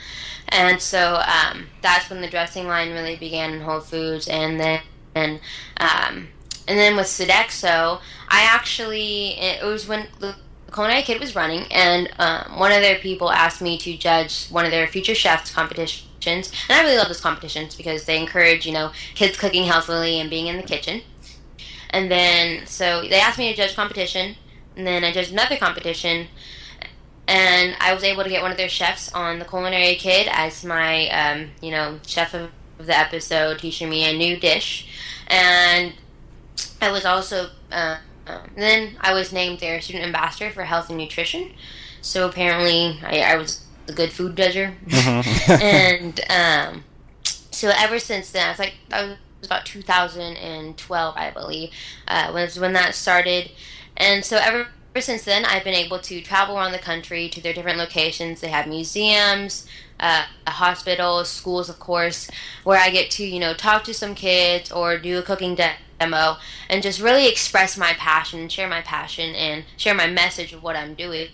And 0.54 0.80
so 0.80 1.22
um, 1.26 1.66
that's 1.82 2.10
when 2.10 2.22
the 2.22 2.30
dressing 2.30 2.68
line 2.68 2.92
really 2.92 3.16
began 3.16 3.54
in 3.54 3.62
Whole 3.62 3.80
Foods, 3.80 4.28
and 4.28 4.60
then 4.60 4.82
and 5.16 5.40
um, 5.78 6.28
and 6.68 6.78
then 6.78 6.96
with 6.96 7.08
Sodexo, 7.08 8.00
I 8.30 8.48
actually 8.50 9.32
it 9.40 9.64
was 9.64 9.88
when 9.88 10.08
the 10.20 10.36
Culinary 10.72 11.02
Kid 11.02 11.20
was 11.20 11.36
running, 11.36 11.66
and 11.72 12.10
um, 12.20 12.60
one 12.60 12.72
of 12.72 12.82
their 12.82 13.00
people 13.00 13.32
asked 13.32 13.62
me 13.62 13.78
to 13.80 13.98
judge 13.98 14.48
one 14.50 14.66
of 14.66 14.72
their 14.72 14.88
future 14.88 15.16
chefs 15.16 15.52
competitions. 15.52 16.52
And 16.70 16.80
I 16.80 16.84
really 16.84 16.98
love 16.98 17.08
those 17.08 17.22
competitions 17.22 17.76
because 17.76 18.06
they 18.06 18.20
encourage, 18.20 18.66
you 18.66 18.74
know, 18.74 18.92
kids 19.14 19.38
cooking 19.38 19.66
healthily 19.66 20.20
and 20.20 20.30
being 20.30 20.48
in 20.48 20.58
the 20.58 20.64
kitchen. 20.64 21.02
And 21.90 22.10
then, 22.10 22.66
so 22.66 23.02
they 23.02 23.20
asked 23.20 23.38
me 23.38 23.52
to 23.52 23.56
judge 23.56 23.76
competition, 23.76 24.36
and 24.76 24.88
then 24.88 25.04
I 25.04 25.12
judged 25.12 25.32
another 25.32 25.58
competition, 25.58 26.28
and 27.28 27.76
I 27.80 27.94
was 27.94 28.04
able 28.04 28.24
to 28.24 28.30
get 28.30 28.42
one 28.42 28.52
of 28.52 28.58
their 28.58 28.70
chefs 28.70 29.12
on 29.14 29.40
the 29.40 29.46
Culinary 29.46 29.96
Kid 29.96 30.28
as 30.32 30.66
my, 30.66 31.08
um, 31.10 31.52
you 31.62 31.72
know, 31.72 32.00
chef 32.06 32.34
of 32.34 32.52
the 32.78 32.98
episode, 32.98 33.60
teaching 33.60 33.90
me 33.90 34.04
a 34.04 34.18
new 34.18 34.38
dish. 34.38 34.88
And 35.28 35.94
I 36.82 36.92
was 36.92 37.06
also, 37.06 37.50
uh, 37.72 37.98
um, 38.28 38.52
then 38.56 38.98
I 39.00 39.14
was 39.14 39.32
named 39.32 39.60
their 39.60 39.80
student 39.80 40.06
ambassador 40.06 40.52
for 40.52 40.64
health 40.64 40.90
and 40.90 40.98
nutrition. 40.98 41.54
So 42.02 42.28
apparently, 42.28 43.00
I, 43.04 43.20
I 43.22 43.36
was 43.38 43.64
a 43.88 43.94
good 43.94 44.12
food 44.12 44.36
judger. 44.36 44.76
Mm-hmm. 44.86 45.52
and 45.62 46.22
um, 46.30 46.84
so 47.52 47.72
ever 47.76 48.00
since 48.00 48.32
then, 48.32 48.48
I 48.48 48.50
was 48.50 48.60
like, 48.60 48.74
I 48.92 49.06
was 49.06 49.18
about 49.46 49.66
2012, 49.66 51.18
I 51.18 51.32
believe, 51.32 51.72
uh, 52.08 52.32
was 52.34 52.60
when 52.60 52.74
that 52.74 52.96
started. 52.96 53.52
And 53.96 54.26
so 54.26 54.38
ever 54.38 54.68
ever 54.96 55.02
since 55.02 55.24
then, 55.24 55.44
I've 55.44 55.64
been 55.64 55.74
able 55.74 55.98
to 56.00 56.22
travel 56.22 56.56
around 56.56 56.72
the 56.72 56.78
country 56.78 57.28
to 57.30 57.42
their 57.42 57.54
different 57.54 57.80
locations. 57.80 58.42
They 58.42 58.50
have 58.50 58.68
museums, 58.68 59.66
uh, 60.00 60.26
hospitals, 60.48 61.30
schools, 61.30 61.68
of 61.68 61.80
course, 61.80 62.30
where 62.64 62.80
I 62.80 62.92
get 62.92 63.10
to, 63.12 63.26
you 63.26 63.40
know, 63.40 63.56
talk 63.56 63.84
to 63.86 63.94
some 63.94 64.14
kids 64.14 64.72
or 64.72 65.00
do 65.00 65.18
a 65.18 65.24
cooking 65.24 65.56
de- 65.56 65.74
demo 66.00 66.36
and 66.70 66.84
just 66.84 67.02
really 67.02 67.28
express 67.28 67.76
my 67.76 67.94
passion, 67.94 68.48
share 68.50 68.70
my 68.70 68.82
passion, 68.82 69.34
and 69.34 69.64
share 69.78 69.96
my 69.96 70.06
message 70.06 70.54
of 70.54 70.62
what 70.62 70.76
I'm 70.76 70.94
doing 70.94 71.30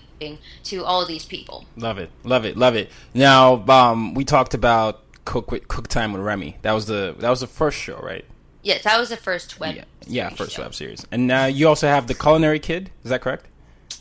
to 0.64 0.86
all 0.86 1.06
these 1.06 1.26
people. 1.26 1.66
Love 1.76 1.98
it, 1.98 2.12
love 2.24 2.46
it, 2.46 2.56
love 2.56 2.76
it. 2.76 2.90
Now, 3.14 3.66
um, 3.68 4.14
we 4.14 4.24
talked 4.24 4.54
about 4.54 5.04
cook 5.26 5.52
with 5.52 5.68
cook 5.68 5.90
time 5.90 6.14
with 6.14 6.22
Remmi. 6.22 6.56
That 6.62 6.72
was 6.72 6.86
the 6.86 7.14
that 7.20 7.30
was 7.30 7.42
the 7.42 7.48
first 7.48 7.78
show, 7.78 7.98
right? 7.98 8.26
Yes, 8.62 8.84
that 8.84 9.00
was 9.00 9.10
the 9.10 9.18
first 9.18 9.60
web. 9.60 9.76
Yeah, 9.76 9.86
yeah 10.08 10.30
first 10.30 10.54
show. 10.54 10.62
web 10.64 10.74
series. 10.76 11.06
And 11.12 11.28
now 11.28 11.46
you 11.46 11.68
also 11.68 11.88
have 11.88 12.08
the 12.08 12.14
Culinary 12.14 12.60
Kid. 12.60 12.92
Is 13.04 13.10
that 13.10 13.22
correct? 13.22 13.46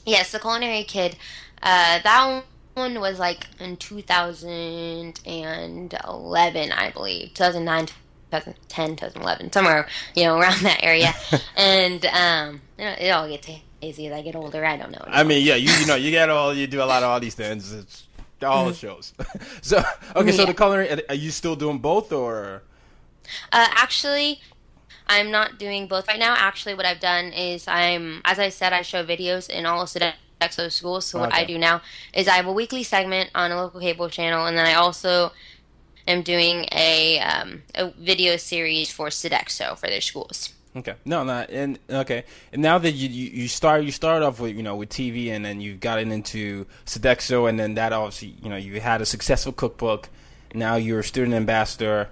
Yes, 0.04 0.32
the 0.32 0.40
Culinary 0.40 0.84
Kid. 0.84 1.16
Uh, 1.62 2.00
that 2.02 2.44
one 2.74 3.00
was 3.00 3.18
like 3.18 3.46
in 3.60 3.76
2011, 3.76 6.72
I 6.72 6.90
believe, 6.90 7.34
2009, 7.34 7.86
2010, 7.86 8.96
2011, 8.96 9.52
somewhere 9.52 9.86
you 10.14 10.24
know 10.24 10.38
around 10.38 10.60
that 10.62 10.82
area. 10.82 11.14
and 11.56 12.04
um, 12.06 12.60
you 12.78 12.84
know, 12.84 12.94
it 12.98 13.10
all 13.10 13.28
gets 13.28 13.48
hazy 13.80 14.08
as 14.08 14.12
I 14.12 14.22
get 14.22 14.34
older. 14.34 14.64
I 14.64 14.76
don't 14.76 14.90
know. 14.90 14.98
Anymore. 14.98 15.20
I 15.20 15.22
mean, 15.24 15.44
yeah, 15.44 15.56
you 15.56 15.70
you 15.72 15.86
know 15.86 15.94
you 15.94 16.10
get 16.10 16.30
all 16.30 16.54
you 16.54 16.66
do 16.66 16.82
a 16.82 16.84
lot 16.84 17.02
of 17.02 17.10
all 17.10 17.20
these 17.20 17.34
things. 17.34 17.72
It's 17.72 18.06
all 18.42 18.66
the 18.66 18.74
shows. 18.74 19.14
so 19.62 19.82
okay, 20.16 20.32
so 20.32 20.42
yeah. 20.42 20.46
the 20.46 20.54
culinary, 20.54 21.08
are 21.08 21.14
you 21.14 21.30
still 21.30 21.54
doing 21.54 21.78
both 21.78 22.12
or? 22.12 22.62
Uh, 23.52 23.66
actually, 23.70 24.40
I'm 25.06 25.30
not 25.30 25.58
doing 25.58 25.86
both 25.86 26.06
right 26.08 26.18
now. 26.18 26.34
Actually, 26.36 26.74
what 26.74 26.86
I've 26.86 27.00
done 27.00 27.26
is 27.32 27.66
I'm, 27.66 28.20
as 28.24 28.38
I 28.38 28.50
said, 28.50 28.72
I 28.72 28.82
show 28.82 29.04
videos 29.04 29.48
in 29.48 29.66
all 29.66 29.82
of 29.82 29.88
Sodexo 29.88 30.70
schools. 30.70 31.06
So 31.06 31.18
what 31.18 31.32
I 31.32 31.44
do 31.44 31.58
now 31.58 31.80
is 32.12 32.28
I 32.28 32.32
have 32.32 32.46
a 32.46 32.52
weekly 32.52 32.82
segment 32.82 33.30
on 33.34 33.50
a 33.50 33.56
local 33.56 33.80
cable 33.80 34.08
channel, 34.10 34.46
and 34.46 34.56
then 34.56 34.66
I 34.66 34.74
also 34.74 35.32
am 36.06 36.22
doing 36.22 36.66
a 36.72 37.20
um, 37.20 37.62
a 37.74 37.90
video 37.90 38.36
series 38.36 38.90
for 38.90 39.08
Sodexo 39.08 39.78
for 39.78 39.88
their 39.88 40.00
schools. 40.00 40.54
Okay. 40.76 40.94
No, 41.04 41.24
not 41.24 41.50
and 41.50 41.78
okay. 41.88 42.24
And 42.52 42.62
now 42.62 42.78
that 42.78 42.92
you, 42.92 43.08
you 43.08 43.30
you 43.42 43.48
start 43.48 43.84
you 43.84 43.90
start 43.90 44.22
off 44.22 44.38
with 44.38 44.54
you 44.54 44.62
know 44.62 44.76
with 44.76 44.90
TV 44.90 45.30
and 45.30 45.44
then 45.44 45.60
you've 45.60 45.80
gotten 45.80 46.12
into 46.12 46.66
Sodexo 46.84 47.48
and 47.48 47.58
then 47.58 47.74
that 47.74 47.92
obviously 47.92 48.36
you 48.42 48.50
know 48.50 48.56
you 48.56 48.80
had 48.80 49.00
a 49.00 49.06
successful 49.06 49.52
cookbook. 49.52 50.08
Now 50.54 50.76
you're 50.76 51.00
a 51.00 51.04
student 51.04 51.34
ambassador 51.34 52.10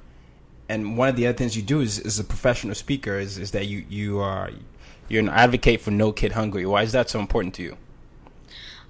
and 0.68 0.96
one 0.96 1.08
of 1.08 1.16
the 1.16 1.26
other 1.26 1.36
things 1.36 1.56
you 1.56 1.62
do 1.62 1.80
is, 1.80 1.98
as 1.98 2.18
a 2.18 2.24
professional 2.24 2.74
speaker 2.74 3.18
is, 3.18 3.38
is 3.38 3.52
that 3.52 3.66
you 3.66 3.84
you 3.88 4.18
are 4.18 4.50
you're 5.08 5.22
an 5.22 5.28
advocate 5.28 5.80
for 5.80 5.90
no 5.90 6.12
kid 6.12 6.32
hungry. 6.32 6.66
Why 6.66 6.82
is 6.82 6.92
that 6.92 7.08
so 7.10 7.20
important 7.20 7.54
to 7.54 7.62
you? 7.62 7.76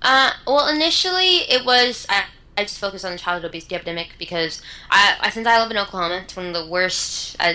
Uh, 0.03 0.31
well, 0.47 0.69
initially 0.69 1.39
it 1.51 1.65
was 1.65 2.07
I, 2.09 2.25
I 2.57 2.63
just 2.63 2.79
focused 2.79 3.05
on 3.05 3.13
the 3.13 3.19
childhood 3.19 3.51
obesity 3.51 3.75
epidemic 3.75 4.11
because 4.19 4.63
I, 4.91 5.17
I 5.21 5.31
since 5.31 5.47
I 5.47 5.61
live 5.61 5.71
in 5.71 5.79
Oklahoma, 5.79 6.23
it's 6.25 6.37
one 6.37 6.47
of 6.47 6.55
the 6.55 6.67
worst 6.67 7.37
uh, 7.41 7.55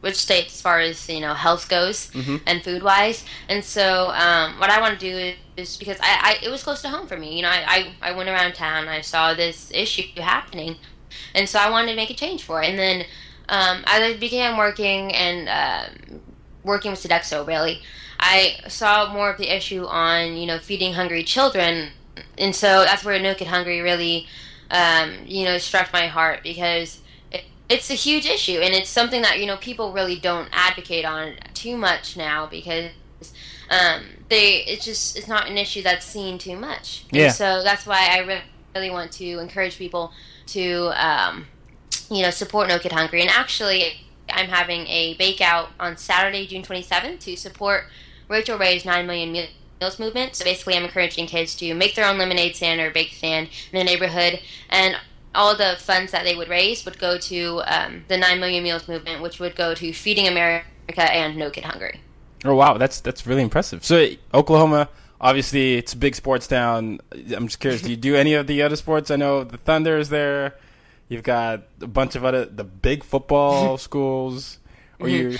which 0.00 0.14
states 0.14 0.54
as 0.54 0.62
far 0.62 0.80
as 0.80 1.08
you 1.08 1.20
know 1.20 1.34
health 1.34 1.68
goes 1.68 2.10
mm-hmm. 2.12 2.36
and 2.46 2.62
food 2.62 2.82
wise. 2.82 3.24
And 3.48 3.64
so 3.64 4.10
um, 4.10 4.58
what 4.58 4.70
I 4.70 4.80
want 4.80 4.98
to 4.98 5.10
do 5.10 5.16
is, 5.16 5.34
is 5.56 5.76
because 5.76 5.98
I, 6.00 6.38
I, 6.40 6.44
it 6.44 6.50
was 6.50 6.62
close 6.62 6.82
to 6.82 6.88
home 6.88 7.06
for 7.06 7.18
me. 7.18 7.36
You 7.36 7.42
know, 7.42 7.50
I, 7.50 7.92
I, 8.00 8.10
I 8.10 8.12
went 8.12 8.28
around 8.28 8.54
town, 8.54 8.88
I 8.88 9.00
saw 9.00 9.34
this 9.34 9.70
issue 9.74 10.02
happening, 10.16 10.76
and 11.34 11.48
so 11.48 11.58
I 11.58 11.68
wanted 11.70 11.90
to 11.90 11.96
make 11.96 12.10
a 12.10 12.14
change 12.14 12.42
for 12.42 12.62
it. 12.62 12.68
And 12.68 12.78
then 12.78 13.04
um, 13.48 13.82
as 13.86 14.02
I 14.02 14.16
began 14.16 14.56
working 14.56 15.12
and 15.14 15.48
uh, 15.48 16.18
working 16.62 16.90
with 16.90 17.02
Sodexo, 17.02 17.46
really, 17.46 17.80
I 18.20 18.58
saw 18.68 19.12
more 19.12 19.30
of 19.30 19.38
the 19.38 19.54
issue 19.54 19.84
on 19.86 20.36
you 20.36 20.46
know 20.46 20.58
feeding 20.58 20.94
hungry 20.94 21.24
children, 21.24 21.90
and 22.36 22.54
so 22.54 22.84
that's 22.84 23.04
where 23.04 23.18
No 23.18 23.34
Kid 23.34 23.48
Hungry 23.48 23.80
really 23.80 24.26
um, 24.70 25.14
you 25.26 25.44
know 25.44 25.58
struck 25.58 25.92
my 25.92 26.06
heart 26.06 26.40
because 26.42 27.00
it, 27.32 27.44
it's 27.68 27.90
a 27.90 27.94
huge 27.94 28.26
issue 28.26 28.58
and 28.58 28.74
it's 28.74 28.90
something 28.90 29.22
that 29.22 29.38
you 29.38 29.46
know 29.46 29.56
people 29.56 29.92
really 29.92 30.16
don't 30.16 30.48
advocate 30.52 31.04
on 31.04 31.34
too 31.54 31.76
much 31.76 32.16
now 32.16 32.46
because 32.46 32.90
um, 33.70 34.02
they 34.28 34.64
it's 34.66 34.84
just 34.84 35.16
it's 35.16 35.28
not 35.28 35.48
an 35.48 35.56
issue 35.56 35.82
that's 35.82 36.04
seen 36.04 36.38
too 36.38 36.56
much. 36.56 37.04
Yeah. 37.10 37.26
And 37.26 37.34
so 37.34 37.62
that's 37.62 37.86
why 37.86 38.08
I 38.10 38.18
re- 38.20 38.42
really 38.74 38.90
want 38.90 39.12
to 39.12 39.38
encourage 39.38 39.78
people 39.78 40.12
to 40.48 40.92
um, 40.96 41.46
you 42.10 42.22
know, 42.22 42.30
support 42.30 42.68
No 42.68 42.78
Kid 42.78 42.92
Hungry. 42.92 43.20
And 43.22 43.30
actually, 43.30 44.06
I'm 44.30 44.48
having 44.48 44.86
a 44.86 45.14
bake 45.14 45.40
out 45.40 45.70
on 45.78 45.96
Saturday, 45.96 46.46
June 46.46 46.62
27th 46.62 47.20
to 47.20 47.36
support 47.36 47.84
Rachael 48.28 48.58
Ray's 48.58 48.84
9 48.84 49.06
Million 49.06 49.48
Meals 49.80 49.98
movement. 49.98 50.34
So 50.34 50.44
basically, 50.44 50.76
I'm 50.76 50.84
encouraging 50.84 51.26
kids 51.26 51.54
to 51.56 51.74
make 51.74 51.94
their 51.94 52.08
own 52.08 52.18
lemonade 52.18 52.56
stand 52.56 52.80
or 52.80 52.90
bake 52.90 53.12
stand 53.12 53.48
in 53.72 53.78
the 53.78 53.84
neighborhood. 53.84 54.40
And 54.70 54.96
all 55.34 55.56
the 55.56 55.76
funds 55.78 56.12
that 56.12 56.24
they 56.24 56.34
would 56.34 56.48
raise 56.48 56.84
would 56.84 56.98
go 56.98 57.18
to 57.18 57.62
um, 57.66 58.04
the 58.08 58.16
9 58.16 58.40
Million 58.40 58.64
Meals 58.64 58.88
movement, 58.88 59.22
which 59.22 59.38
would 59.38 59.54
go 59.54 59.74
to 59.74 59.92
Feeding 59.92 60.26
America 60.26 60.64
and 60.98 61.36
No 61.36 61.50
Kid 61.50 61.64
Hungry. 61.64 62.00
Oh 62.44 62.54
wow, 62.54 62.78
that's 62.78 63.00
that's 63.00 63.26
really 63.26 63.42
impressive. 63.42 63.84
So 63.84 64.10
Oklahoma, 64.32 64.88
obviously, 65.20 65.76
it's 65.76 65.92
a 65.92 65.96
big 65.96 66.14
sports 66.14 66.46
town. 66.46 67.00
I'm 67.12 67.48
just 67.48 67.58
curious, 67.58 67.82
do 67.82 67.90
you 67.90 67.96
do 67.96 68.14
any 68.14 68.34
of 68.34 68.46
the 68.46 68.62
other 68.62 68.76
sports? 68.76 69.10
I 69.10 69.16
know 69.16 69.42
the 69.44 69.56
Thunder 69.56 69.98
is 69.98 70.08
there. 70.08 70.54
You've 71.08 71.22
got 71.22 71.62
a 71.80 71.86
bunch 71.86 72.16
of 72.16 72.24
other 72.24 72.44
the 72.44 72.64
big 72.64 73.02
football 73.04 73.78
schools. 73.88 74.58
Or 74.98 75.08
you? 75.08 75.38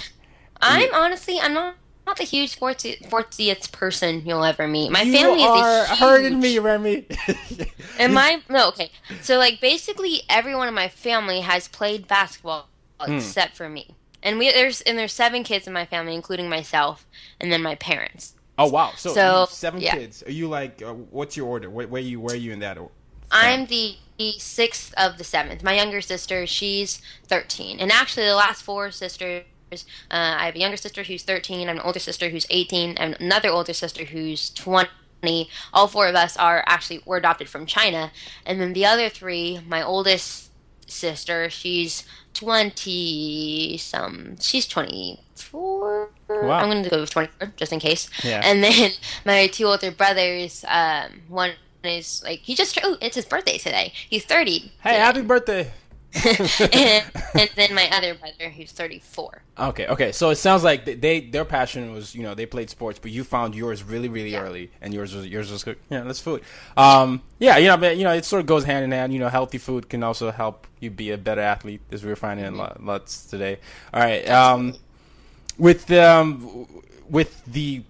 I'm 0.61 0.93
honestly, 0.95 1.39
I'm 1.41 1.55
not 1.55 1.77
not 2.07 2.17
the 2.17 2.25
huge 2.25 2.53
sports 2.53 2.85
sportsiest 2.85 3.71
person 3.71 4.23
you'll 4.25 4.43
ever 4.45 4.67
meet. 4.67 4.91
My 4.91 5.03
You 5.03 5.13
family 5.13 5.43
are 5.45 5.83
is 5.85 5.91
a 5.91 5.95
huge, 5.95 5.99
hurting 5.99 6.41
me, 6.41 6.57
Remmi. 6.57 7.71
and 7.99 8.15
my 8.15 8.41
no 8.49 8.69
okay. 8.69 8.91
So 9.21 9.37
like 9.37 9.61
basically 9.61 10.23
everyone 10.29 10.69
in 10.69 10.75
my 10.75 10.89
family 10.89 11.41
has 11.41 11.69
played 11.69 12.09
basketball 12.09 12.69
Hmm. 13.01 13.13
except 13.19 13.57
for 13.57 13.69
me. 13.69 13.95
And 14.23 14.39
we 14.39 14.51
there's 14.51 14.81
and 14.81 14.99
there's 14.99 15.13
seven 15.13 15.45
kids 15.45 15.67
in 15.69 15.73
my 15.73 15.85
family, 15.87 16.15
including 16.15 16.49
myself, 16.49 17.07
and 17.41 17.53
then 17.53 17.63
my 17.63 17.77
parents. 17.77 18.35
oh 18.59 18.69
wow, 18.69 18.93
so, 18.97 19.13
So, 19.15 19.47
seven 19.51 19.81
yeah. 19.81 19.95
kids. 19.95 20.25
Are 20.25 20.33
you 20.33 20.49
like? 20.49 20.83
Uh, 20.83 20.95
what's 20.95 21.37
your 21.37 21.47
order? 21.47 21.71
Where, 21.71 21.87
where 21.87 22.03
you 22.03 22.19
where 22.21 22.35
are 22.35 22.39
you 22.39 22.53
in 22.53 22.59
that? 22.61 22.79
order? 22.79 22.91
I'm 23.31 23.67
the 23.67 23.95
sixth 24.39 24.93
of 24.97 25.19
the 25.19 25.25
seventh. 25.25 25.63
My 25.63 25.75
younger 25.75 26.01
sister, 26.01 26.47
she's 26.47 27.01
13. 27.27 27.79
And 27.81 27.93
actually, 27.93 28.27
the 28.27 28.35
last 28.35 28.63
four 28.63 28.91
sisters, 28.91 29.45
uh, 29.73 29.77
I 30.11 30.47
have 30.47 30.55
a 30.55 30.59
younger 30.59 30.77
sister 30.77 31.03
who's 31.03 31.23
13, 31.23 31.61
I 31.61 31.73
have 31.73 31.77
an 31.77 31.83
older 31.83 31.99
sister 31.99 32.29
who's 32.29 32.47
18, 32.51 32.97
and 32.99 33.17
another 33.21 33.51
older 33.51 33.73
sister 33.73 34.05
who's 34.05 34.51
20. 34.51 34.89
All 35.73 35.89
four 35.89 36.07
of 36.07 36.15
us 36.15 36.37
are 36.37 36.63
actually 36.67 37.03
were 37.05 37.17
adopted 37.17 37.49
from 37.49 37.67
China, 37.67 38.13
and 38.47 38.61
then 38.61 38.73
the 38.73 38.87
other 38.87 39.09
three, 39.09 39.61
my 39.67 39.83
oldest 39.83 40.51
sister, 40.87 41.51
she's 41.51 42.05
20 42.35 43.77
some, 43.79 44.37
she's 44.41 44.67
24. 44.67 46.11
Wow. 46.29 46.51
I'm 46.51 46.71
going 46.71 46.83
to 46.83 46.91
go 46.91 47.01
with 47.01 47.11
24 47.11 47.53
just 47.57 47.73
in 47.73 47.81
case. 47.81 48.09
Yeah. 48.23 48.41
And 48.45 48.63
then 48.63 48.93
my 49.25 49.47
two 49.49 49.65
older 49.65 49.91
brothers, 49.91 50.65
um, 50.69 51.23
one 51.29 51.53
is 51.85 52.23
like 52.25 52.41
he 52.41 52.55
just 52.55 52.79
oh 52.83 52.97
it's 53.01 53.17
his 53.17 53.25
birthday 53.25 53.59
today. 53.59 53.93
He's 54.09 54.25
30. 54.25 54.73
Hey, 54.83 54.95
happy 54.97 55.23
birthday! 55.23 55.71
and, 56.25 57.05
and 57.35 57.51
then 57.55 57.75
my 57.75 57.87
other 57.93 58.15
brother 58.15 58.49
who's 58.49 58.73
34. 58.73 59.43
Okay, 59.59 59.87
okay. 59.89 60.11
So 60.13 60.31
it 60.31 60.37
sounds 60.37 60.65
like 60.65 60.87
they, 60.87 60.95
they 60.95 61.21
their 61.21 61.45
passion 61.45 61.93
was 61.93 62.15
you 62.15 62.23
know 62.23 62.35
they 62.35 62.47
played 62.47 62.71
sports, 62.71 62.99
but 62.99 63.11
you 63.11 63.25
found 63.25 63.55
yours 63.55 63.83
really 63.83 64.09
really 64.09 64.31
Yeah. 64.33 64.41
early, 64.41 64.71
and 64.81 64.95
yours 64.95 65.15
was 65.15 65.27
yours 65.27 65.51
was 65.53 65.65
good. 65.65 65.77
Yeah, 65.91 66.01
that's 66.03 66.21
food. 66.21 66.43
Um, 66.77 67.21
yeah, 67.39 67.59
you 67.59 67.69
know, 67.69 67.77
but 67.77 67.97
you 67.99 68.05
know, 68.05 68.13
it 68.15 68.25
sort 68.25 68.41
of 68.41 68.47
goes 68.47 68.65
hand 68.65 68.85
in 68.85 68.91
hand. 68.93 69.13
You 69.13 69.19
know, 69.19 69.29
healthy 69.29 69.59
food 69.59 69.89
can 69.91 70.03
also 70.03 70.31
help 70.31 70.67
you 70.81 70.91
be 70.91 71.11
a 71.11 71.19
better 71.19 71.43
athlete, 71.43 71.83
as 71.93 72.05
we 72.05 72.11
are 72.11 72.17
finding 72.17 72.47
in 72.47 72.57
lo- 72.57 72.75
lots 72.81 73.27
today. 73.27 73.59
All 73.93 74.01
right, 74.01 74.27
um, 74.31 74.75
with 75.59 75.91
um, 75.91 76.67
with 77.11 77.45
the 77.45 77.83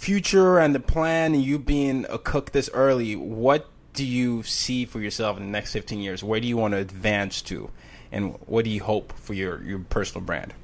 future 0.00 0.58
and 0.58 0.74
the 0.74 0.80
plan, 0.80 1.34
and 1.34 1.42
you 1.42 1.58
being 1.58 2.06
a 2.08 2.18
cook 2.18 2.52
this 2.52 2.70
early, 2.72 3.14
what 3.14 3.68
do 3.92 4.04
you 4.04 4.42
see 4.42 4.86
for 4.86 4.98
yourself 4.98 5.36
in 5.36 5.44
the 5.44 5.50
next 5.50 5.72
fifteen 5.72 6.00
years? 6.00 6.24
Where 6.24 6.40
do 6.40 6.48
you 6.48 6.56
want 6.56 6.72
to 6.72 6.78
advance 6.78 7.42
to, 7.42 7.70
and 8.10 8.34
what 8.46 8.64
do 8.64 8.70
you 8.70 8.82
hope 8.82 9.12
for 9.12 9.34
your 9.34 9.62
your 9.62 9.78
personal 9.78 10.24
brand? 10.24 10.54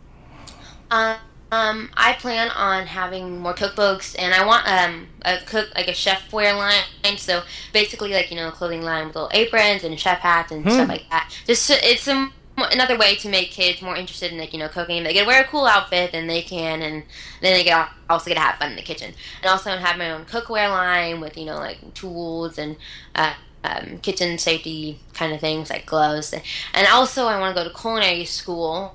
Um, 0.91 1.17
um, 1.53 1.91
I 1.97 2.15
plan 2.15 2.51
on 2.51 2.87
having 2.87 3.39
more 3.39 3.53
cookbooks, 3.53 4.17
and 4.19 4.33
I 4.33 4.45
want 4.47 4.67
um 4.67 5.09
a 5.23 5.39
cook 5.45 5.69
like 5.75 5.89
a 5.89 5.95
chef 5.95 6.33
wear 6.33 6.55
line. 6.55 6.83
So 7.19 7.43
basically, 7.75 8.13
like 8.13 8.31
you 8.31 8.37
know, 8.37 8.49
a 8.49 8.53
clothing 8.53 8.83
line 8.83 9.07
with 9.07 9.17
little 9.17 9.31
aprons 9.35 9.85
and 9.85 10.01
chef 10.01 10.21
hats 10.21 10.51
and 10.51 10.65
stuff 10.65 10.89
like 10.89 11.09
that. 11.11 11.31
Just 11.47 11.69
to- 11.69 11.89
it's 11.89 12.03
some 12.03 12.33
another 12.57 12.97
way 12.97 13.15
to 13.17 13.29
make 13.29 13.51
kids 13.51 13.83
more 13.83 13.97
interested 13.97 14.33
in 14.33 14.39
like 14.39 14.53
you 14.53 14.59
know 14.59 14.69
cooking. 14.69 15.03
They 15.05 15.15
can 15.15 15.27
wear 15.27 15.43
a 15.43 15.47
cool 15.47 15.67
outfit, 15.67 16.11
and 16.15 16.29
they 16.29 16.43
can, 16.43 16.83
and 16.83 17.03
then 17.41 17.55
they 17.55 17.65
get 17.65 17.89
also 18.09 18.29
get 18.29 18.35
to 18.35 18.41
have 18.41 18.57
fun 18.57 18.71
in 18.71 18.77
the 18.77 18.83
kitchen. 18.83 19.13
And 19.43 19.51
also, 19.51 19.71
I 19.71 19.77
have 19.77 19.99
my 19.99 20.11
own 20.11 20.25
cookware 20.25 20.69
line 20.69 21.21
with 21.21 21.37
you 21.37 21.45
know 21.45 21.59
like 21.59 21.95
tools 21.95 22.59
and. 22.59 22.77
Uh, 23.15 23.35
um, 23.65 23.99
kitchen 23.99 24.39
safety 24.39 25.01
kind 25.13 25.33
of 25.33 25.41
things 25.41 25.71
like 25.71 25.87
gloves, 25.87 26.33
and 26.33 26.87
also 26.87 27.27
I 27.27 27.41
want 27.41 27.57
to 27.57 27.65
go 27.65 27.69
to 27.69 27.75
culinary 27.77 28.25
school 28.25 28.95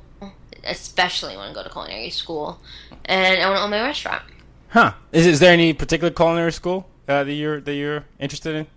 especially 0.64 1.36
want 1.36 1.50
to 1.50 1.56
go 1.56 1.64
to 1.64 1.70
culinary 1.70 2.10
school, 2.10 2.60
and 3.06 3.42
I 3.42 3.48
want 3.48 3.60
to 3.60 3.64
own 3.64 3.70
my 3.72 3.82
restaurant. 3.82 4.24
Huh? 4.70 4.94
Is 5.12 5.26
is 5.26 5.40
there 5.40 5.52
any 5.52 5.74
particular 5.74 6.12
culinary 6.12 6.52
school 6.52 6.88
uh, 7.08 7.24
that 7.24 7.34
you're 7.34 7.60
that 7.62 7.74
you're 7.74 8.06
interested 8.20 8.56
in? 8.56 8.68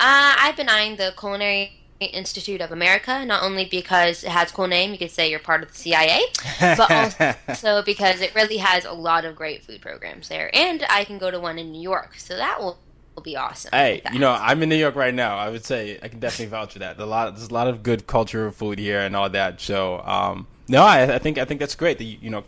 Uh, 0.00 0.34
I've 0.38 0.56
been 0.56 0.68
eyeing 0.68 0.96
the 0.96 1.14
Culinary 1.18 1.80
Institute 2.00 2.60
of 2.60 2.72
America, 2.72 3.24
not 3.24 3.42
only 3.42 3.64
because 3.64 4.24
it 4.24 4.30
has 4.30 4.50
a 4.50 4.54
cool 4.54 4.66
name, 4.66 4.92
you 4.92 4.98
could 4.98 5.10
say 5.10 5.30
you're 5.30 5.38
part 5.38 5.62
of 5.62 5.70
the 5.70 5.76
CIA, 5.76 6.22
but 6.60 6.90
also 7.48 7.82
because 7.82 8.20
it 8.20 8.34
really 8.34 8.58
has 8.58 8.84
a 8.84 8.92
lot 8.92 9.24
of 9.24 9.36
great 9.36 9.64
food 9.64 9.80
programs 9.80 10.28
there, 10.28 10.50
and 10.54 10.84
I 10.90 11.04
can 11.04 11.18
go 11.18 11.30
to 11.30 11.40
one 11.40 11.58
in 11.58 11.72
New 11.72 11.80
York, 11.80 12.14
so 12.18 12.36
that 12.36 12.60
will, 12.60 12.78
will 13.14 13.22
be 13.22 13.36
awesome. 13.36 13.70
Hey, 13.72 14.02
you 14.12 14.18
know, 14.18 14.32
I'm 14.32 14.62
in 14.62 14.68
New 14.68 14.76
York 14.76 14.96
right 14.96 15.14
now. 15.14 15.36
I 15.36 15.50
would 15.50 15.64
say 15.64 15.98
I 16.02 16.08
can 16.08 16.18
definitely 16.18 16.50
vouch 16.50 16.72
for 16.72 16.80
that. 16.80 16.98
A 16.98 17.06
lot, 17.06 17.34
there's 17.34 17.48
a 17.48 17.54
lot 17.54 17.68
of 17.68 17.82
good 17.82 18.06
culture 18.06 18.46
of 18.46 18.56
food 18.56 18.78
here 18.78 19.00
and 19.00 19.14
all 19.14 19.30
that. 19.30 19.60
So, 19.60 20.00
um, 20.00 20.46
no, 20.68 20.82
I, 20.82 21.14
I 21.14 21.18
think 21.18 21.38
I 21.38 21.44
think 21.44 21.60
that's 21.60 21.74
great. 21.74 22.00
You, 22.00 22.18
you 22.20 22.30
know, 22.30 22.44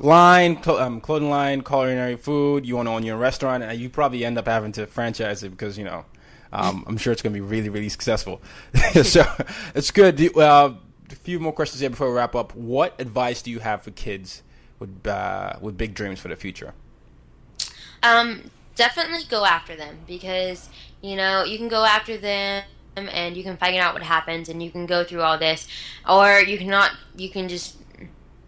line, 0.00 0.62
cl- 0.62 0.78
um, 0.78 1.00
clothing 1.00 1.30
line, 1.30 1.62
culinary 1.62 2.16
food. 2.16 2.66
You 2.66 2.76
want 2.76 2.88
to 2.88 2.92
own 2.92 3.04
your 3.04 3.16
restaurant, 3.16 3.62
and 3.62 3.78
you 3.78 3.88
probably 3.90 4.24
end 4.24 4.38
up 4.38 4.46
having 4.46 4.72
to 4.72 4.86
franchise 4.86 5.42
it 5.42 5.50
because 5.50 5.76
you 5.76 5.84
know, 5.84 6.04
um, 6.52 6.84
I'm 6.86 6.96
sure 6.96 7.12
it's 7.12 7.22
going 7.22 7.32
to 7.32 7.40
be 7.40 7.46
really, 7.46 7.68
really 7.68 7.88
successful. 7.88 8.42
so, 9.02 9.24
it's 9.74 9.90
good. 9.90 10.36
Uh, 10.36 10.74
a 11.10 11.14
few 11.16 11.38
more 11.40 11.52
questions 11.52 11.80
here 11.80 11.90
before 11.90 12.08
we 12.08 12.16
wrap 12.16 12.34
up. 12.34 12.54
What 12.54 13.00
advice 13.00 13.42
do 13.42 13.50
you 13.50 13.60
have 13.60 13.82
for 13.82 13.90
kids 13.90 14.42
with 14.78 15.06
uh, 15.06 15.54
with 15.60 15.76
big 15.76 15.94
dreams 15.94 16.20
for 16.20 16.28
the 16.28 16.36
future? 16.36 16.74
Um, 18.02 18.50
definitely 18.74 19.24
go 19.28 19.44
after 19.44 19.76
them 19.76 19.98
because 20.06 20.68
you 21.00 21.16
know 21.16 21.44
you 21.44 21.58
can 21.58 21.68
go 21.68 21.84
after 21.84 22.16
them 22.18 22.64
and 22.96 23.36
you 23.36 23.42
can 23.42 23.56
find 23.56 23.76
out 23.76 23.94
what 23.94 24.02
happens 24.02 24.48
and 24.48 24.62
you 24.62 24.70
can 24.70 24.86
go 24.86 25.04
through 25.04 25.22
all 25.22 25.38
this, 25.38 25.66
or 26.08 26.40
you 26.40 26.58
cannot. 26.58 26.92
You 27.16 27.30
can 27.30 27.48
just 27.48 27.76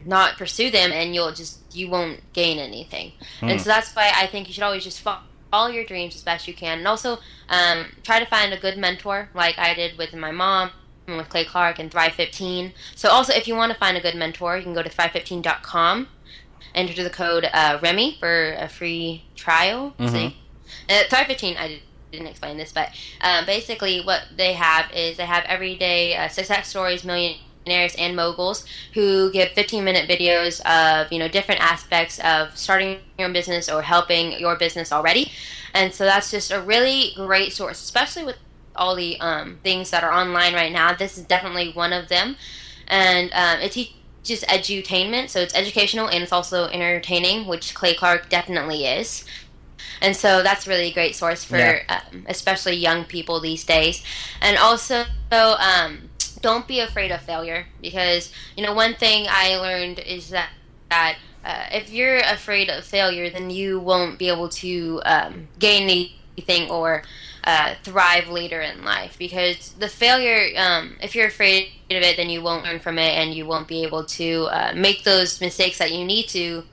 not 0.04 0.36
pursue 0.36 0.70
them 0.70 0.92
and 0.92 1.14
you'll 1.14 1.32
just 1.32 1.58
you 1.74 1.88
won't 1.90 2.20
gain 2.32 2.58
anything. 2.58 3.12
And 3.42 3.60
so 3.60 3.68
that's 3.68 3.94
why 3.94 4.12
I 4.14 4.26
think 4.26 4.46
you 4.48 4.54
should 4.54 4.62
always 4.62 4.84
just 4.84 5.00
fo- 5.00 5.18
follow 5.50 5.68
your 5.68 5.84
dreams 5.84 6.14
as 6.14 6.22
best 6.22 6.46
you 6.48 6.54
can, 6.54 6.78
and 6.78 6.88
also 6.88 7.18
um, 7.48 7.86
try 8.02 8.18
to 8.18 8.26
find 8.26 8.52
a 8.52 8.58
good 8.58 8.76
mentor 8.78 9.28
like 9.34 9.58
I 9.58 9.74
did 9.74 9.96
with 9.98 10.12
my 10.14 10.30
mom. 10.32 10.70
and 11.06 11.16
With 11.16 11.28
Clay 11.28 11.44
Clark 11.44 11.78
and 11.78 11.90
Thrive 11.90 12.14
15. 12.14 12.72
So, 12.94 13.08
also, 13.10 13.32
if 13.32 13.46
you 13.48 13.54
want 13.54 13.72
to 13.72 13.78
find 13.78 13.96
a 13.96 14.00
good 14.00 14.16
mentor, 14.16 14.56
you 14.56 14.62
can 14.64 14.74
go 14.74 14.82
to 14.82 14.90
thrive15.com 14.90 16.08
enter 16.74 17.02
the 17.02 17.08
code 17.10 17.48
uh, 17.54 17.78
Remmi 17.78 18.18
for 18.18 18.52
a 18.52 18.68
free 18.68 19.24
trial. 19.34 19.94
See, 19.98 20.36
uh, 20.90 21.04
Thrive 21.08 21.26
15. 21.26 21.56
I 21.56 21.68
did- 21.68 21.82
didn't 22.12 22.28
explain 22.28 22.56
this, 22.56 22.72
but 22.72 22.90
um, 23.20 23.44
basically, 23.46 24.00
what 24.00 24.22
they 24.36 24.52
have 24.52 24.90
is 24.92 25.16
they 25.16 25.26
have 25.26 25.44
everyday 25.46 26.14
uh, 26.16 26.28
success 26.28 26.68
stories, 26.68 27.04
millionaires 27.66 27.94
and 27.96 28.16
moguls 28.16 28.64
who 28.94 29.30
give 29.32 29.50
15 29.50 29.84
minute 29.84 30.08
videos 30.08 30.60
of 30.62 31.12
you 31.12 31.18
know 31.18 31.28
different 31.28 31.60
aspects 31.60 32.18
of 32.20 32.56
starting 32.56 32.98
your 33.18 33.26
own 33.26 33.32
business 33.32 33.68
or 33.68 33.82
helping 33.82 34.32
your 34.38 34.56
business 34.56 34.92
already, 34.92 35.32
and 35.74 35.92
so 35.92 36.04
that's 36.04 36.30
just 36.30 36.50
a 36.50 36.60
really 36.60 37.12
great 37.16 37.52
source, 37.52 37.82
especially 37.82 38.24
with 38.24 38.36
all 38.74 38.94
the 38.94 39.18
um, 39.20 39.58
things 39.62 39.90
that 39.90 40.04
are 40.04 40.12
online 40.12 40.54
right 40.54 40.72
now. 40.72 40.94
This 40.94 41.18
is 41.18 41.24
definitely 41.24 41.72
one 41.72 41.92
of 41.92 42.08
them, 42.08 42.36
and 42.88 43.30
um, 43.32 43.60
it 43.60 43.72
teaches 43.72 44.44
edutainment, 44.48 45.30
so 45.30 45.40
it's 45.40 45.54
educational 45.54 46.08
and 46.08 46.22
it's 46.22 46.32
also 46.32 46.66
entertaining, 46.68 47.46
which 47.46 47.74
Clay 47.74 47.94
Clark 47.94 48.28
definitely 48.28 48.84
is. 48.86 49.24
And 50.02 50.14
so 50.14 50.42
that's 50.42 50.66
really 50.66 50.88
a 50.90 50.92
great 50.92 51.16
source 51.16 51.42
for 51.42 51.56
Yeah. 51.56 51.80
um, 51.88 52.26
especially 52.28 52.74
young 52.76 53.04
people 53.04 53.40
these 53.40 53.64
days. 53.64 54.02
And 54.42 54.58
also, 54.58 55.04
um, 55.32 56.10
don't 56.46 56.68
be 56.68 56.78
afraid 56.78 57.10
of 57.10 57.20
failure 57.22 57.66
because 57.82 58.32
you 58.56 58.62
know 58.64 58.72
one 58.74 58.94
thing 58.94 59.26
I 59.28 59.56
learned 59.56 59.98
is 59.98 60.30
that 60.30 60.50
that 60.90 61.16
uh, 61.44 61.66
if 61.72 61.90
you're 61.90 62.18
afraid 62.18 62.68
of 62.70 62.84
failure, 62.84 63.28
then 63.30 63.50
you 63.50 63.80
won't 63.80 64.18
be 64.18 64.28
able 64.28 64.48
to 64.50 65.00
um, 65.04 65.48
gain 65.58 66.08
anything 66.38 66.70
or 66.70 67.02
uh, 67.44 67.74
thrive 67.82 68.28
later 68.28 68.60
in 68.60 68.84
life 68.84 69.16
because 69.18 69.72
the 69.78 69.88
failure 69.88 70.50
um, 70.56 70.96
if 71.00 71.14
you're 71.16 71.26
afraid 71.26 71.68
of 71.90 72.02
it 72.02 72.16
then 72.16 72.28
you 72.30 72.42
won't 72.42 72.64
learn 72.64 72.78
from 72.80 72.98
it 72.98 73.12
and 73.18 73.34
you 73.34 73.44
won't 73.46 73.68
be 73.68 73.82
able 73.82 74.04
to 74.04 74.44
uh, 74.50 74.72
make 74.74 75.02
those 75.04 75.40
mistakes 75.40 75.78
that 75.78 75.92
you 75.92 76.04
need 76.04 76.28
to 76.28 76.64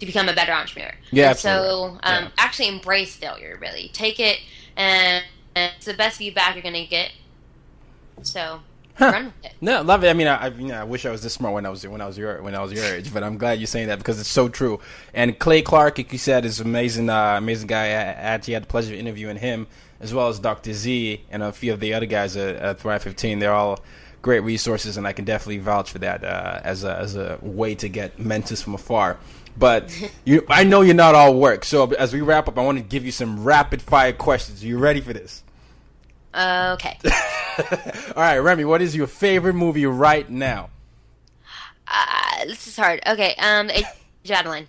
to 0.00 0.06
become 0.06 0.28
a 0.28 0.34
better 0.34 0.52
entrepreneur. 0.52 0.94
Yeah, 1.10 1.32
so 1.34 1.98
um, 2.02 2.24
Yeah. 2.24 2.30
actually 2.38 2.68
embrace 2.68 3.16
failure 3.16 3.58
really. 3.60 3.90
Take 3.92 4.18
it 4.18 4.38
and, 4.76 5.24
and 5.54 5.72
it's 5.76 5.86
the 5.86 5.94
best 5.94 6.18
feedback 6.18 6.54
you're 6.54 6.62
gonna 6.62 6.86
get. 6.86 7.12
So 8.22 8.60
it 9.00 9.52
No, 9.60 9.82
love 9.82 10.04
it. 10.04 10.08
I 10.08 10.12
mean, 10.12 10.26
I, 10.26 10.36
I, 10.36 10.46
you 10.48 10.68
know, 10.68 10.80
I 10.80 10.84
wish 10.84 11.04
I 11.06 11.10
was 11.10 11.22
this 11.22 11.32
smart 11.32 11.54
when 11.54 11.66
I 11.66 11.68
was 11.68 11.86
when 11.86 12.00
I 12.00 12.06
was 12.06 12.16
your 12.16 12.42
when 12.42 12.54
I 12.54 12.62
was 12.62 12.72
your 12.72 12.84
age, 12.84 13.12
but 13.12 13.22
I'm 13.22 13.38
glad 13.38 13.58
you're 13.58 13.66
saying 13.66 13.88
that 13.88 13.98
because 13.98 14.20
it's 14.20 14.28
so 14.28 14.48
true. 14.48 14.80
And 15.12 15.38
Clay 15.38 15.62
Clark, 15.62 15.98
like 15.98 16.12
you 16.12 16.18
said, 16.18 16.44
is 16.44 16.60
amazing, 16.60 17.10
uh, 17.10 17.36
amazing 17.36 17.66
guy. 17.66 17.86
I 17.86 17.90
actually 17.90 18.54
had 18.54 18.64
the 18.64 18.68
pleasure 18.68 18.94
of 18.94 19.00
interviewing 19.00 19.36
him 19.36 19.66
as 20.00 20.12
well 20.12 20.28
as 20.28 20.38
Dr. 20.38 20.72
Z 20.72 21.24
and 21.30 21.42
a 21.42 21.52
few 21.52 21.72
of 21.72 21.80
the 21.80 21.94
other 21.94 22.06
guys 22.06 22.36
at, 22.36 22.56
at 22.56 22.80
Thrive 22.80 23.02
15. 23.02 23.38
They're 23.38 23.52
all 23.52 23.80
great 24.22 24.40
resources, 24.40 24.96
and 24.96 25.06
I 25.06 25.12
can 25.12 25.24
definitely 25.24 25.58
vouch 25.58 25.90
for 25.90 25.98
that 25.98 26.24
uh, 26.24 26.60
as 26.64 26.84
a 26.84 26.96
as 26.96 27.16
a 27.16 27.38
way 27.42 27.74
to 27.76 27.88
get 27.88 28.18
mentors 28.18 28.62
from 28.62 28.74
afar. 28.74 29.18
But 29.56 29.96
you, 30.24 30.44
I 30.48 30.64
know 30.64 30.80
you're 30.80 30.94
not 30.94 31.14
all 31.14 31.34
work. 31.34 31.64
So 31.64 31.92
as 31.92 32.12
we 32.12 32.20
wrap 32.20 32.48
up, 32.48 32.58
I 32.58 32.62
want 32.64 32.78
to 32.78 32.84
give 32.84 33.04
you 33.04 33.12
some 33.12 33.44
rapid 33.44 33.82
fire 33.82 34.12
questions. 34.12 34.62
Are 34.62 34.66
you 34.66 34.78
ready 34.78 35.00
for 35.00 35.12
this? 35.12 35.42
Okay. 36.34 36.98
All 37.04 38.22
right, 38.22 38.38
Remmi, 38.38 38.66
what 38.66 38.82
is 38.82 38.96
your 38.96 39.06
favorite 39.06 39.54
movie 39.54 39.86
right 39.86 40.28
now? 40.28 40.70
Uh, 41.86 42.44
this 42.46 42.66
is 42.66 42.76
hard. 42.76 43.00
Okay. 43.06 43.34
Um, 43.38 43.70
a- 43.70 43.84
Javelin. 44.24 44.66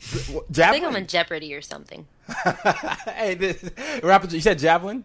I 0.00 0.06
think 0.06 0.36
I'm 0.38 0.52
Javelin. 0.52 0.96
on 0.96 1.06
Jeopardy 1.06 1.54
or 1.54 1.62
something. 1.62 2.06
hey, 3.06 3.34
this, 3.34 3.70
rapid. 4.02 4.32
You 4.32 4.40
said 4.40 4.58
javelin. 4.58 5.04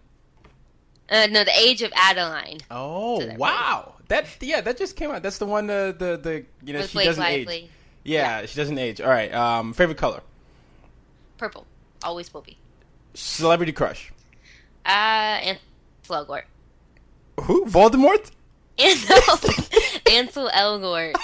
Uh, 1.10 1.28
no, 1.32 1.44
the 1.44 1.58
Age 1.58 1.82
of 1.82 1.92
Adaline. 1.96 2.60
Oh 2.70 3.20
that 3.22 3.38
wow! 3.38 3.96
That 4.10 4.26
yeah, 4.42 4.62
that 4.62 4.78
just 4.78 4.96
came 4.96 5.10
out. 5.10 5.24
That's 5.24 5.38
the 5.40 5.46
one. 5.46 5.68
The 5.68 5.96
the, 5.98 6.18
the 6.18 6.46
you 6.64 6.74
know 6.74 6.80
With 6.80 6.90
she 6.92 6.96
Blake 6.98 7.06
doesn't 7.08 7.24
Lively. 7.24 7.56
age. 7.56 7.70
Yeah, 8.04 8.46
she 8.46 8.56
doesn't 8.56 8.78
age. 8.78 9.02
All 9.02 9.10
right. 9.10 9.34
Um, 9.34 9.74
favorite 9.74 9.98
color. 9.98 10.22
Purple. 11.38 11.66
Always 12.04 12.34
will 12.34 12.42
be. 12.42 12.58
Celebrity 13.16 13.72
crush. 13.72 14.12
Uh, 14.86 14.90
and 14.90 15.60
Elgort. 16.16 16.44
Who? 17.42 17.66
Voldemort. 17.66 18.32
Ansel 18.80 20.50
Elgort. 20.54 21.16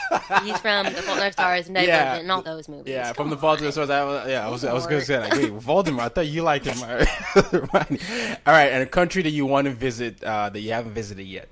He's 0.43 0.57
from 0.59 0.85
The 0.85 1.01
Fault 1.01 1.17
in 1.17 1.23
Our 1.23 1.31
Stars 1.31 1.67
and 1.67 1.75
Divergent 1.75 1.87
Yeah. 1.87 2.15
and 2.15 2.31
all 2.31 2.41
those 2.41 2.67
movies. 2.67 2.91
Yeah, 2.91 3.07
from 3.13 3.25
Come 3.25 3.29
the 3.29 3.37
Fault 3.37 3.59
in 3.59 3.65
the 3.65 3.71
Stars. 3.71 3.89
I 3.89 4.03
was, 4.03 4.29
yeah, 4.29 4.45
I 4.45 4.49
was, 4.49 4.65
I 4.65 4.73
was 4.73 4.85
going 4.85 4.99
to 4.99 5.05
say 5.05 5.19
like, 5.19 5.31
wait, 5.33 5.51
Voldemort. 5.53 5.99
I 6.01 6.09
thought 6.09 6.27
you 6.27 6.41
liked 6.43 6.65
him. 6.65 6.77
All 6.83 8.53
right, 8.53 8.71
and 8.71 8.83
a 8.83 8.85
country 8.85 9.23
that 9.23 9.29
you 9.29 9.45
want 9.45 9.65
to 9.65 9.71
visit 9.73 10.21
uh, 10.23 10.49
that 10.49 10.59
you 10.59 10.71
haven't 10.73 10.93
visited 10.93 11.25
yet. 11.25 11.47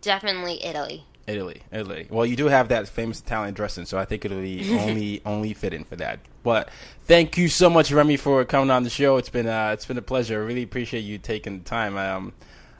Definitely 0.00 0.64
Italy. 0.64 1.04
Italy, 1.26 1.62
Italy. 1.72 2.06
Well, 2.10 2.26
you 2.26 2.36
do 2.36 2.46
have 2.46 2.68
that 2.68 2.88
famous 2.88 3.20
Italian 3.20 3.54
dressing, 3.54 3.86
so 3.86 3.98
I 3.98 4.04
think 4.04 4.24
it'll 4.24 4.40
be 4.40 4.76
only 4.78 5.22
only 5.24 5.54
fitting 5.54 5.84
for 5.84 5.96
that. 5.96 6.20
But 6.42 6.68
thank 7.04 7.38
you 7.38 7.48
so 7.48 7.70
much, 7.70 7.90
Remmi, 7.90 8.18
for 8.18 8.44
coming 8.44 8.70
on 8.70 8.84
the 8.84 8.90
show. 8.90 9.16
It's 9.16 9.30
been 9.30 9.46
uh, 9.46 9.70
it's 9.72 9.86
been 9.86 9.98
a 9.98 10.02
pleasure. 10.02 10.42
I 10.42 10.44
really 10.44 10.62
appreciate 10.62 11.00
you 11.00 11.18
taking 11.18 11.58
the 11.58 11.64
time. 11.64 11.96
Um, 11.96 12.32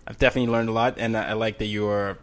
I've 0.06 0.18
definitely 0.18 0.52
learned 0.52 0.68
a 0.68 0.72
lot, 0.72 0.96
and 0.98 1.16
I, 1.16 1.30
I 1.30 1.32
like 1.32 1.58
that 1.58 1.66
you 1.66 1.84
were 1.86 2.18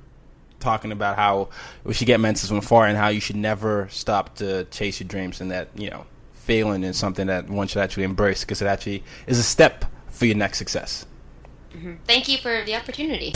talking 0.59 0.91
about 0.91 1.15
how 1.15 1.49
we 1.83 1.93
should 1.95 2.05
get 2.05 2.19
mentors 2.19 2.49
from 2.49 2.61
far 2.61 2.85
and 2.85 2.95
how 2.95 3.07
you 3.07 3.19
should 3.19 3.35
never 3.35 3.87
stop 3.89 4.35
to 4.35 4.65
chase 4.65 4.99
your 4.99 5.07
dreams, 5.07 5.41
and 5.41 5.49
that 5.51 5.69
you 5.75 5.89
know 5.89 6.05
failing 6.33 6.83
is 6.83 6.97
something 6.97 7.27
that 7.27 7.49
one 7.49 7.67
should 7.67 7.81
actually 7.81 8.03
embrace 8.03 8.41
because 8.41 8.61
it 8.61 8.65
actually 8.65 9.03
is 9.25 9.39
a 9.39 9.43
step 9.43 9.85
for 10.09 10.25
your 10.25 10.35
next 10.35 10.57
success. 10.57 11.05
Thank 12.05 12.27
you 12.27 12.37
for 12.37 12.63
the 12.65 12.75
opportunity. 12.75 13.33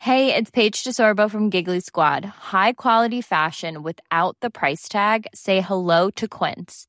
Hey, 0.00 0.34
it's 0.34 0.50
Paige 0.50 0.82
DeSorbo 0.82 1.30
from 1.30 1.48
Giggly 1.48 1.78
Squad. 1.78 2.24
High 2.24 2.72
quality 2.72 3.20
fashion 3.20 3.84
without 3.84 4.36
the 4.40 4.50
price 4.50 4.88
tag. 4.88 5.28
Say 5.32 5.60
hello 5.60 6.10
to 6.10 6.26
Quince. 6.26 6.88